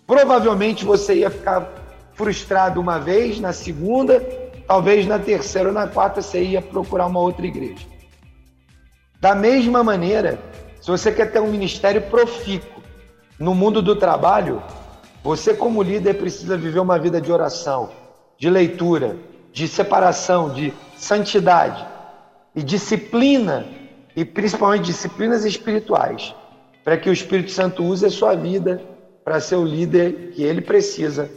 [0.04, 1.72] provavelmente você ia ficar
[2.12, 4.18] frustrado uma vez, na segunda,
[4.66, 7.86] talvez na terceira ou na quarta você ia procurar uma outra igreja.
[9.20, 10.40] Da mesma maneira,
[10.80, 12.82] se você quer ter um ministério profícuo
[13.38, 14.60] no mundo do trabalho,
[15.22, 17.90] você, como líder, precisa viver uma vida de oração,
[18.36, 19.16] de leitura,
[19.54, 21.86] de separação, de santidade
[22.56, 23.64] e disciplina,
[24.16, 26.34] e principalmente disciplinas espirituais,
[26.82, 28.82] para que o Espírito Santo use a sua vida
[29.24, 31.30] para ser o líder que ele precisa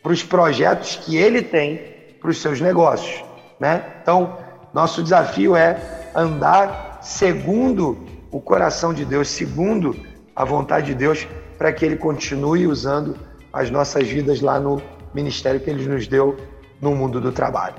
[0.00, 3.22] para os projetos que ele tem para os seus negócios,
[3.58, 3.84] né?
[4.00, 4.38] Então,
[4.72, 7.98] nosso desafio é andar segundo
[8.30, 9.96] o coração de Deus, segundo
[10.34, 11.26] a vontade de Deus,
[11.58, 13.18] para que ele continue usando
[13.52, 14.80] as nossas vidas lá no
[15.12, 16.36] ministério que Ele nos deu
[16.80, 17.76] no mundo do trabalho.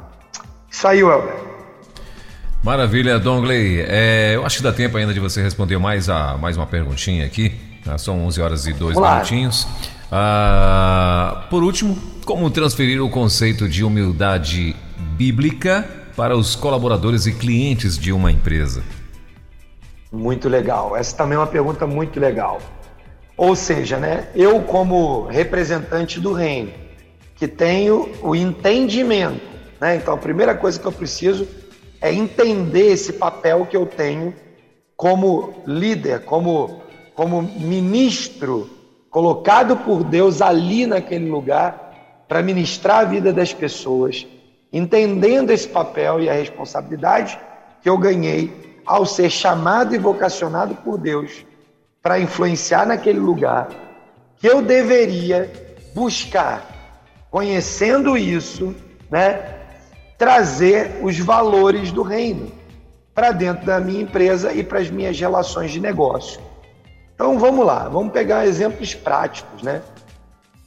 [0.70, 1.36] Isso aí, Welber.
[2.64, 3.82] Maravilha, Dongley.
[3.88, 7.26] É, eu acho que dá tempo ainda de você responder mais, a, mais uma perguntinha
[7.26, 7.54] aqui.
[7.84, 7.98] Tá?
[7.98, 9.68] São 11 horas e 2 minutinhos.
[10.12, 14.76] Ah, por último, como transferir o conceito de humildade
[15.16, 18.84] bíblica para os colaboradores e clientes de uma empresa?
[20.12, 20.96] Muito legal.
[20.98, 22.60] Essa também é uma pergunta muito legal.
[23.38, 26.72] Ou seja, né, eu como representante do reino,
[27.36, 29.42] que tenho o entendimento,
[29.80, 29.98] né?
[29.98, 31.48] Então a primeira coisa que eu preciso
[32.02, 34.34] é entender esse papel que eu tenho
[34.96, 36.82] como líder, como
[37.16, 38.70] como ministro
[39.10, 44.28] colocado por Deus ali naquele lugar para ministrar a vida das pessoas,
[44.74, 47.40] entendendo esse papel e a responsabilidade
[47.82, 51.46] que eu ganhei ao ser chamado e vocacionado por Deus
[52.02, 53.70] para influenciar naquele lugar,
[54.38, 55.50] que eu deveria
[55.94, 56.75] buscar,
[57.36, 58.74] conhecendo isso,
[59.12, 59.58] né,
[60.18, 62.50] trazer os valores do reino
[63.14, 66.40] para dentro da minha empresa e para as minhas relações de negócio.
[67.14, 69.82] Então vamos lá, vamos pegar exemplos práticos, né?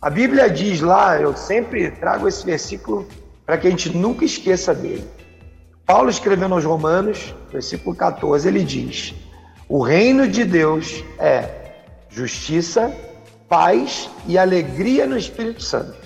[0.03, 3.09] A Bíblia diz lá, eu sempre trago esse versículo
[3.47, 5.09] para que a gente nunca esqueça dele.
[5.87, 9.14] Paulo escrevendo aos Romanos, versículo 14, ele diz:
[9.71, 11.49] o reino de Deus é
[12.11, 12.95] justiça,
[13.49, 15.98] paz e alegria no Espírito Santo.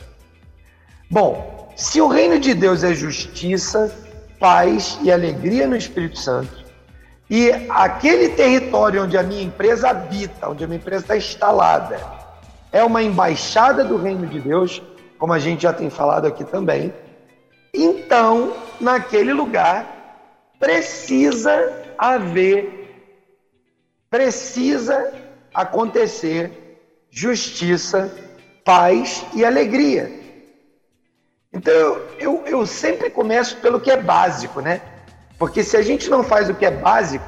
[1.12, 3.94] Bom, se o reino de Deus é justiça,
[4.40, 6.64] paz e alegria no Espírito Santo,
[7.28, 12.00] e aquele território onde a minha empresa habita, onde a minha empresa está instalada,
[12.72, 14.82] é uma embaixada do reino de Deus,
[15.18, 16.94] como a gente já tem falado aqui também,
[17.74, 20.24] então, naquele lugar,
[20.58, 22.80] precisa haver
[24.08, 25.12] precisa
[25.52, 26.78] acontecer
[27.10, 28.10] justiça,
[28.64, 30.21] paz e alegria.
[31.52, 34.80] Então eu, eu, sempre começo pelo que é básico, né?
[35.38, 37.24] Porque se a gente não faz o que é básico,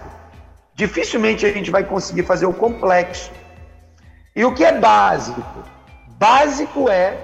[0.75, 3.31] dificilmente a gente vai conseguir fazer o complexo.
[4.35, 5.63] E o que é básico?
[6.19, 7.19] Básico é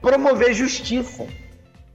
[0.00, 1.26] promover justiça.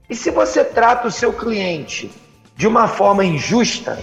[0.10, 2.10] E se você trata o seu cliente
[2.56, 4.00] de uma forma injusta,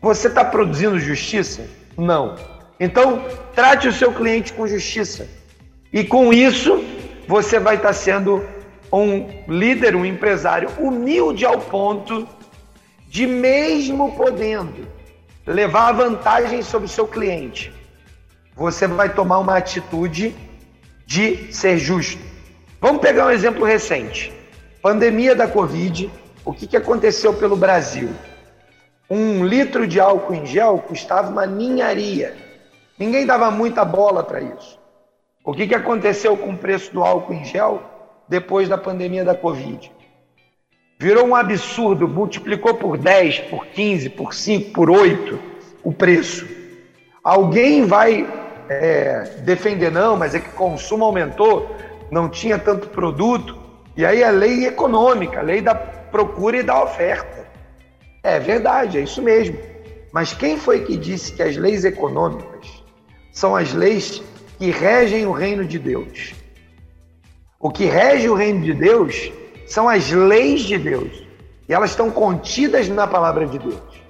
[0.00, 1.66] você está produzindo justiça?
[1.98, 2.36] Não.
[2.78, 5.26] Então, trate o seu cliente com justiça.
[5.92, 6.84] E com isso,
[7.26, 8.44] você vai estar sendo
[8.96, 12.26] um líder, um empresário humilde ao ponto
[13.08, 14.86] de, mesmo podendo
[15.46, 17.72] levar vantagem sobre o seu cliente,
[18.54, 20.34] você vai tomar uma atitude
[21.06, 22.22] de ser justo.
[22.80, 24.32] Vamos pegar um exemplo recente.
[24.82, 26.10] Pandemia da Covid,
[26.44, 28.10] o que, que aconteceu pelo Brasil?
[29.08, 32.36] Um litro de álcool em gel custava uma ninharia.
[32.98, 34.78] Ninguém dava muita bola para isso.
[35.44, 37.95] O que, que aconteceu com o preço do álcool em gel
[38.28, 39.90] depois da pandemia da Covid?
[40.98, 45.38] Virou um absurdo, multiplicou por 10, por 15, por 5, por 8
[45.84, 46.46] o preço.
[47.22, 48.26] Alguém vai
[48.68, 51.70] é, defender, não, mas é que o consumo aumentou,
[52.10, 53.56] não tinha tanto produto.
[53.96, 57.46] E aí a lei econômica, a lei da procura e da oferta.
[58.22, 59.58] É verdade, é isso mesmo.
[60.12, 62.82] Mas quem foi que disse que as leis econômicas
[63.32, 64.22] são as leis
[64.58, 66.34] que regem o reino de Deus?
[67.58, 69.32] O que rege o reino de Deus
[69.66, 71.24] são as leis de Deus.
[71.68, 74.02] E elas estão contidas na palavra de Deus.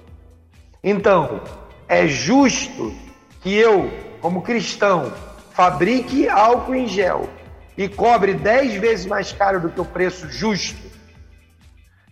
[0.83, 1.41] Então,
[1.87, 2.93] é justo
[3.41, 3.89] que eu
[4.21, 5.13] como cristão,
[5.51, 7.29] fabrique álcool em gel
[7.77, 10.81] e cobre 10 vezes mais caro do que o preço justo,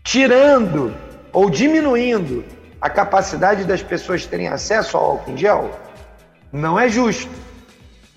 [0.03, 0.95] tirando
[1.33, 2.45] ou diminuindo
[2.79, 5.71] a capacidade das pessoas terem acesso ao álcool em gel,
[6.51, 7.31] não é justo.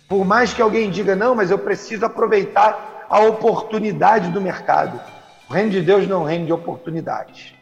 [0.08, 5.00] Por mais que alguém diga, não, mas eu preciso aproveitar a oportunidade do mercado.
[5.48, 7.54] O reino de Deus não é um reino de oportunidades.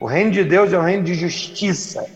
[0.00, 2.06] O reino de Deus é um reino de justiça.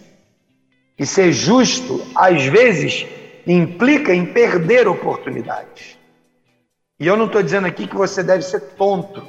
[0.98, 3.06] E ser justo, às vezes,
[3.46, 5.96] implica em perder oportunidades.
[6.98, 9.24] E eu não estou dizendo aqui que você deve ser tonto.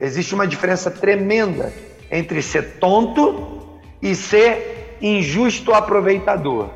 [0.00, 1.72] Existe uma diferença tremenda
[2.10, 6.70] entre ser tonto e ser injusto aproveitador.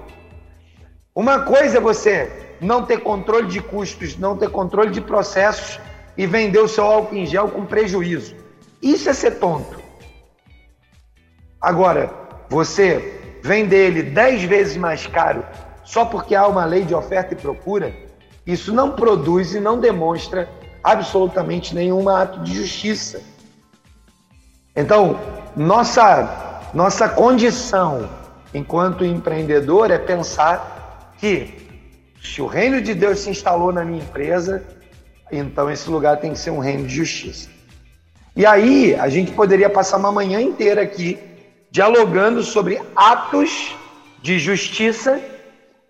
[1.15, 5.81] Uma coisa é você não ter controle de custos, não ter controle de processos
[6.17, 8.35] e vender o seu álcool em gel com prejuízo.
[8.83, 9.79] Isso é ser tonto.
[11.61, 12.11] Agora,
[12.49, 15.45] você vender ele 10 vezes mais caro
[15.85, 17.93] só porque há uma lei de oferta e procura,
[18.47, 20.49] isso não produz e não demonstra
[20.85, 23.21] absolutamente nenhum ato de justiça.
[24.75, 25.19] Então,
[25.57, 28.09] nossa, nossa condição
[28.55, 31.70] enquanto empreendedor é pensar que
[32.23, 34.63] se o reino de Deus se instalou na minha empresa,
[35.33, 37.49] então esse lugar tem que ser um reino de justiça.
[38.37, 41.19] E aí, a gente poderia passar uma manhã inteira aqui
[41.71, 43.75] dialogando sobre atos
[44.23, 45.21] de justiça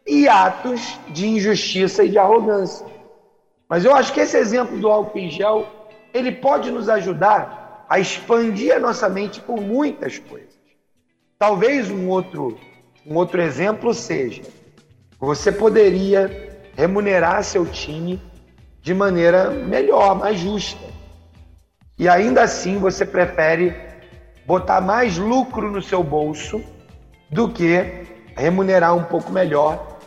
[0.07, 2.87] e atos de injustiça e de arrogância.
[3.69, 5.67] Mas eu acho que esse exemplo do álcool em gel,
[6.13, 10.59] ele pode nos ajudar a expandir a nossa mente por muitas coisas.
[11.39, 12.59] Talvez um outro,
[13.07, 14.43] um outro exemplo seja:
[15.21, 18.21] você poderia remunerar seu time
[18.81, 20.81] de maneira melhor, mais justa.
[21.99, 23.77] E ainda assim você prefere
[24.47, 26.65] botar mais lucro no seu bolso
[27.31, 29.99] do que remunerar um pouco melhor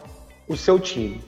[0.48, 1.24] o seu time.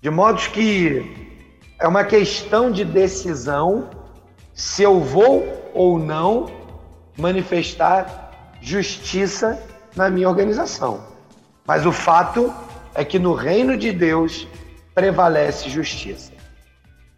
[0.00, 1.34] De modo que
[1.80, 3.90] é uma questão de decisão
[4.54, 5.44] se eu vou
[5.74, 6.46] ou não
[7.18, 9.60] manifestar justiça
[9.96, 11.13] na minha organização.
[11.66, 12.52] Mas o fato
[12.94, 14.46] é que no reino de Deus
[14.94, 16.32] prevalece justiça.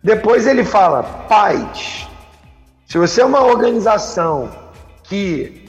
[0.03, 2.09] Depois ele fala: paz.
[2.87, 4.49] Se você é uma organização
[5.03, 5.69] que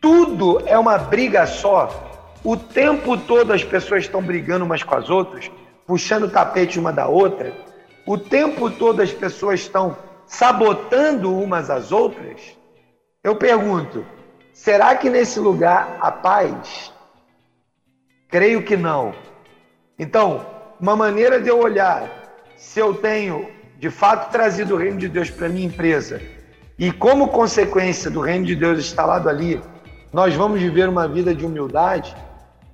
[0.00, 5.10] tudo é uma briga só, o tempo todo as pessoas estão brigando umas com as
[5.10, 5.50] outras,
[5.86, 7.52] puxando o tapete uma da outra.
[8.06, 12.40] O tempo todo as pessoas estão sabotando umas às outras.
[13.22, 14.04] Eu pergunto:
[14.52, 16.90] será que nesse lugar há paz?
[18.32, 19.14] Creio que não.
[19.98, 20.46] Então,
[20.80, 22.10] uma maneira de eu olhar
[22.56, 26.18] se eu tenho de fato trazido o reino de Deus para minha empresa
[26.78, 29.60] e como consequência do reino de Deus instalado ali,
[30.14, 32.16] nós vamos viver uma vida de humildade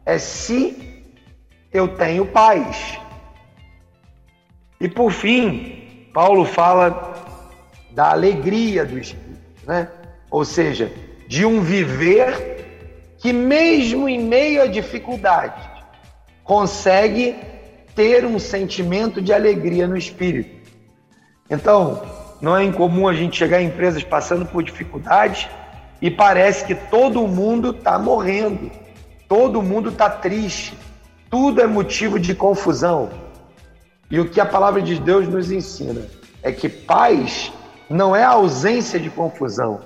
[0.07, 1.05] é se
[1.73, 2.97] eu tenho paz.
[4.81, 7.15] E por fim, Paulo fala
[7.91, 9.89] da alegria do Espírito, né?
[10.31, 10.93] Ou seja,
[11.27, 12.58] de um viver
[13.19, 15.69] que, mesmo em meio à dificuldade,
[16.45, 17.37] consegue
[17.95, 20.71] ter um sentimento de alegria no espírito.
[21.51, 22.03] Então,
[22.41, 25.49] não é incomum a gente chegar em empresas passando por dificuldades
[26.01, 28.71] e parece que todo mundo está morrendo
[29.29, 30.77] Todo mundo está triste,
[31.29, 33.11] tudo é motivo de confusão.
[34.11, 36.01] E o que a palavra de Deus nos ensina
[36.43, 37.53] é que paz
[37.91, 39.81] não é a ausência de confusão,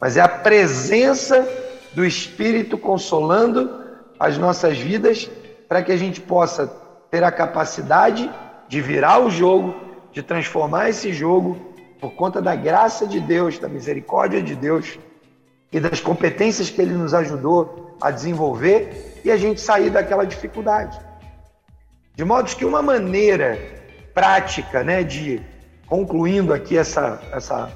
[0.00, 1.46] mas é a presença
[1.94, 3.84] do Espírito consolando
[4.18, 5.30] as nossas vidas
[5.68, 6.66] para que a gente possa
[7.10, 8.30] ter a capacidade
[8.68, 9.74] de virar o jogo,
[10.12, 11.56] de transformar esse jogo
[12.00, 14.98] por conta da graça de Deus, da misericórdia de Deus
[15.72, 20.98] e das competências que Ele nos ajudou a desenvolver e a gente sair daquela dificuldade.
[22.14, 23.58] De modo que uma maneira
[24.14, 25.40] prática, né, de
[25.86, 27.70] concluindo aqui essa, essa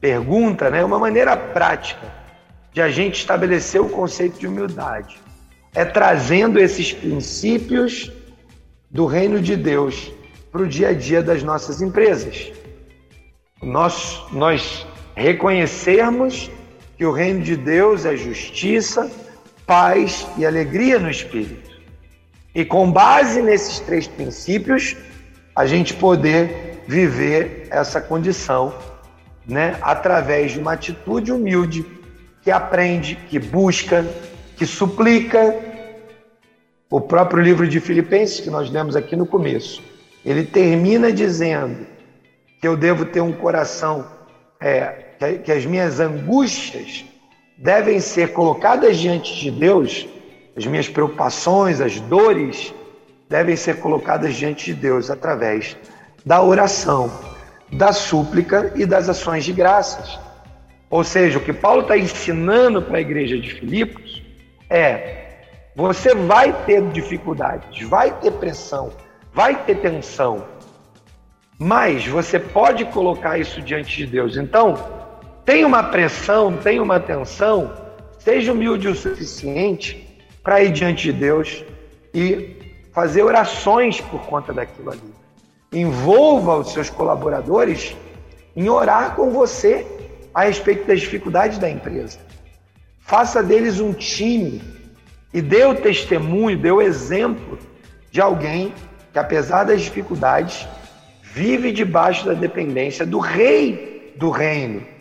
[0.00, 2.25] pergunta, né, uma maneira prática
[2.76, 5.16] de a gente estabelecer o conceito de humildade
[5.74, 8.12] é trazendo esses princípios
[8.90, 10.12] do reino de Deus
[10.52, 12.52] para o dia a dia das nossas empresas.
[13.62, 16.50] Nós, nós reconhecermos
[16.98, 19.10] que o reino de Deus é justiça,
[19.66, 21.70] paz e alegria no espírito.
[22.54, 24.94] E com base nesses três princípios,
[25.54, 28.74] a gente poder viver essa condição,
[29.46, 31.95] né, através de uma atitude humilde
[32.46, 34.06] que aprende, que busca,
[34.56, 35.52] que suplica.
[36.88, 39.82] O próprio livro de Filipenses que nós lemos aqui no começo,
[40.24, 41.84] ele termina dizendo
[42.60, 44.06] que eu devo ter um coração,
[44.60, 44.86] é,
[45.18, 47.04] que, que as minhas angústias
[47.58, 50.06] devem ser colocadas diante de Deus,
[50.56, 52.72] as minhas preocupações, as dores,
[53.28, 55.76] devem ser colocadas diante de Deus através
[56.24, 57.10] da oração,
[57.72, 60.25] da súplica e das ações de graças.
[60.88, 64.22] Ou seja, o que Paulo está ensinando para a igreja de Filipos
[64.70, 65.26] é:
[65.74, 68.92] você vai ter dificuldades, vai ter pressão,
[69.32, 70.44] vai ter tensão,
[71.58, 74.36] mas você pode colocar isso diante de Deus.
[74.36, 74.76] Então,
[75.44, 77.72] tem uma pressão, tem uma tensão,
[78.18, 80.06] seja humilde o suficiente
[80.42, 81.64] para ir diante de Deus
[82.14, 82.56] e
[82.92, 85.14] fazer orações por conta daquilo ali.
[85.72, 87.96] Envolva os seus colaboradores
[88.54, 89.95] em orar com você
[90.36, 92.18] a respeito das dificuldades da empresa.
[93.00, 94.62] Faça deles um time
[95.32, 97.58] e dê o testemunho, dê o exemplo
[98.10, 98.72] de alguém
[99.12, 100.68] que, apesar das dificuldades,
[101.22, 104.94] vive debaixo da dependência do rei do reino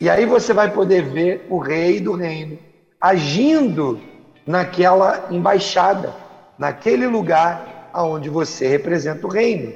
[0.00, 2.58] e aí você vai poder ver o rei do reino
[2.98, 4.00] agindo
[4.46, 6.14] naquela embaixada,
[6.58, 9.74] naquele lugar aonde você representa o reino.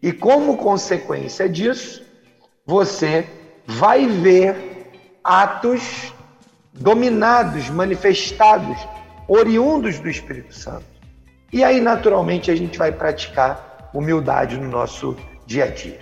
[0.00, 2.00] E como consequência disso,
[2.66, 3.26] você
[3.66, 4.88] vai ver
[5.22, 6.12] atos
[6.72, 8.76] dominados, manifestados,
[9.28, 10.84] oriundos do Espírito Santo.
[11.52, 16.00] E aí, naturalmente, a gente vai praticar humildade no nosso dia a dia.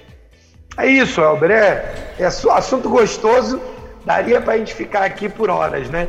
[0.76, 1.50] É isso, Elber.
[1.50, 3.60] É, é assunto gostoso.
[4.04, 6.06] Daria para a gente ficar aqui por horas, né?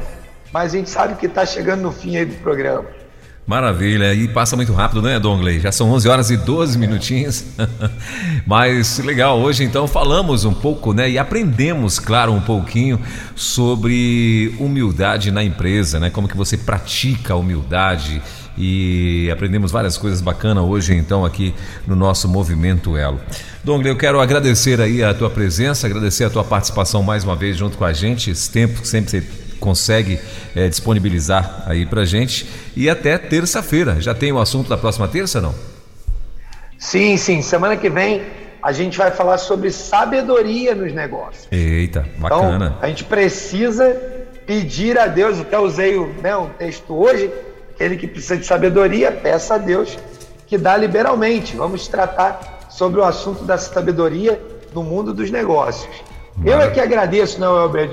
[0.52, 2.86] Mas a gente sabe que está chegando no fim aí do programa.
[3.50, 5.60] Maravilha, e passa muito rápido, né, Dongley?
[5.60, 7.45] Já são 11 horas e 12 minutinhos.
[8.45, 13.02] Mas legal, hoje então falamos um pouco, né, e aprendemos, claro, um pouquinho
[13.36, 16.12] sobre humildade na empresa, né?
[16.12, 18.22] Como que você pratica a humildade
[18.56, 21.56] e aprendemos várias coisas bacanas hoje então aqui
[21.88, 23.20] no nosso movimento Elo.
[23.64, 27.58] Dongle, eu quero agradecer aí a tua presença, agradecer a tua participação mais uma vez
[27.58, 30.20] junto com a gente, esse tempo que sempre você consegue
[30.55, 33.99] é, disponibilizar aí pra gente e até terça-feira.
[34.01, 35.53] Já tem o assunto da próxima terça, não?
[36.78, 37.41] Sim, sim.
[37.41, 38.24] Semana que vem
[38.62, 41.47] a gente vai falar sobre sabedoria nos negócios.
[41.51, 42.68] Eita, bacana.
[42.68, 43.95] Então, a gente precisa
[44.45, 47.32] pedir a Deus, até usei né, um texto hoje,
[47.80, 49.97] ele que precisa de sabedoria, peça a Deus
[50.45, 51.55] que dá liberalmente.
[51.55, 54.41] Vamos tratar sobre o assunto da sabedoria
[54.74, 55.89] no mundo dos negócios.
[56.43, 57.89] Eu é que agradeço, não, né, Elber,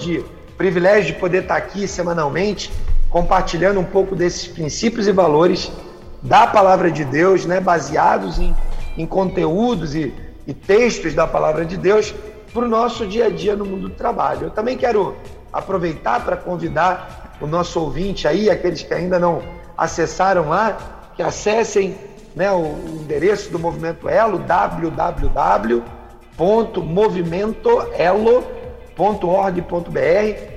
[0.57, 2.73] privilégio de poder estar aqui semanalmente
[3.11, 5.71] compartilhando um pouco desses princípios e valores
[6.23, 8.55] da palavra de Deus, né, baseados em,
[8.97, 10.13] em conteúdos e,
[10.47, 12.15] e textos da palavra de Deus
[12.53, 14.45] para o nosso dia a dia no mundo do trabalho.
[14.45, 15.15] Eu também quero
[15.53, 19.43] aproveitar para convidar o nosso ouvinte aí, aqueles que ainda não
[19.77, 20.77] acessaram lá,
[21.15, 21.97] que acessem
[22.35, 24.09] né, o endereço do Movimento
[27.97, 28.45] Elo,
[28.97, 30.57] www.movimentoelo.org.br.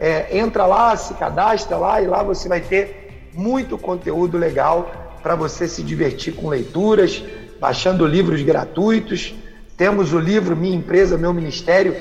[0.00, 4.90] É, entra lá, se cadastra lá e lá você vai ter muito conteúdo legal
[5.22, 7.24] para você se divertir com leituras,
[7.58, 9.34] baixando livros gratuitos.
[9.76, 11.96] Temos o livro Minha Empresa, Meu Ministério,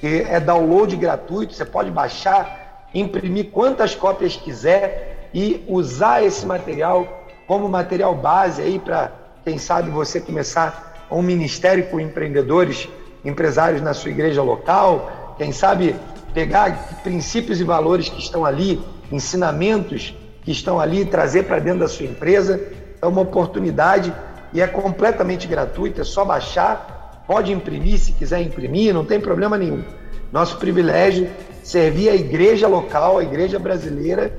[0.00, 7.26] que é download gratuito, você pode baixar, imprimir quantas cópias quiser e usar esse material
[7.46, 9.12] como material base aí para,
[9.44, 12.88] quem sabe, você começar um ministério com empreendedores,
[13.24, 15.96] empresários na sua igreja local, quem sabe
[16.32, 18.80] pegar princípios e valores que estão ali,
[19.10, 20.14] ensinamentos
[20.44, 22.60] que estão ali, trazer para dentro da sua empresa.
[23.00, 24.14] É uma oportunidade
[24.52, 29.58] e é completamente gratuito, é só baixar, pode imprimir se quiser imprimir, não tem problema
[29.58, 29.82] nenhum.
[30.30, 31.28] Nosso privilégio
[31.64, 34.32] servir a igreja local, a igreja brasileira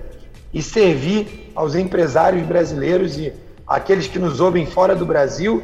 [0.54, 3.34] e servir aos empresários brasileiros e
[3.68, 5.62] aqueles que nos ouvem fora do Brasil,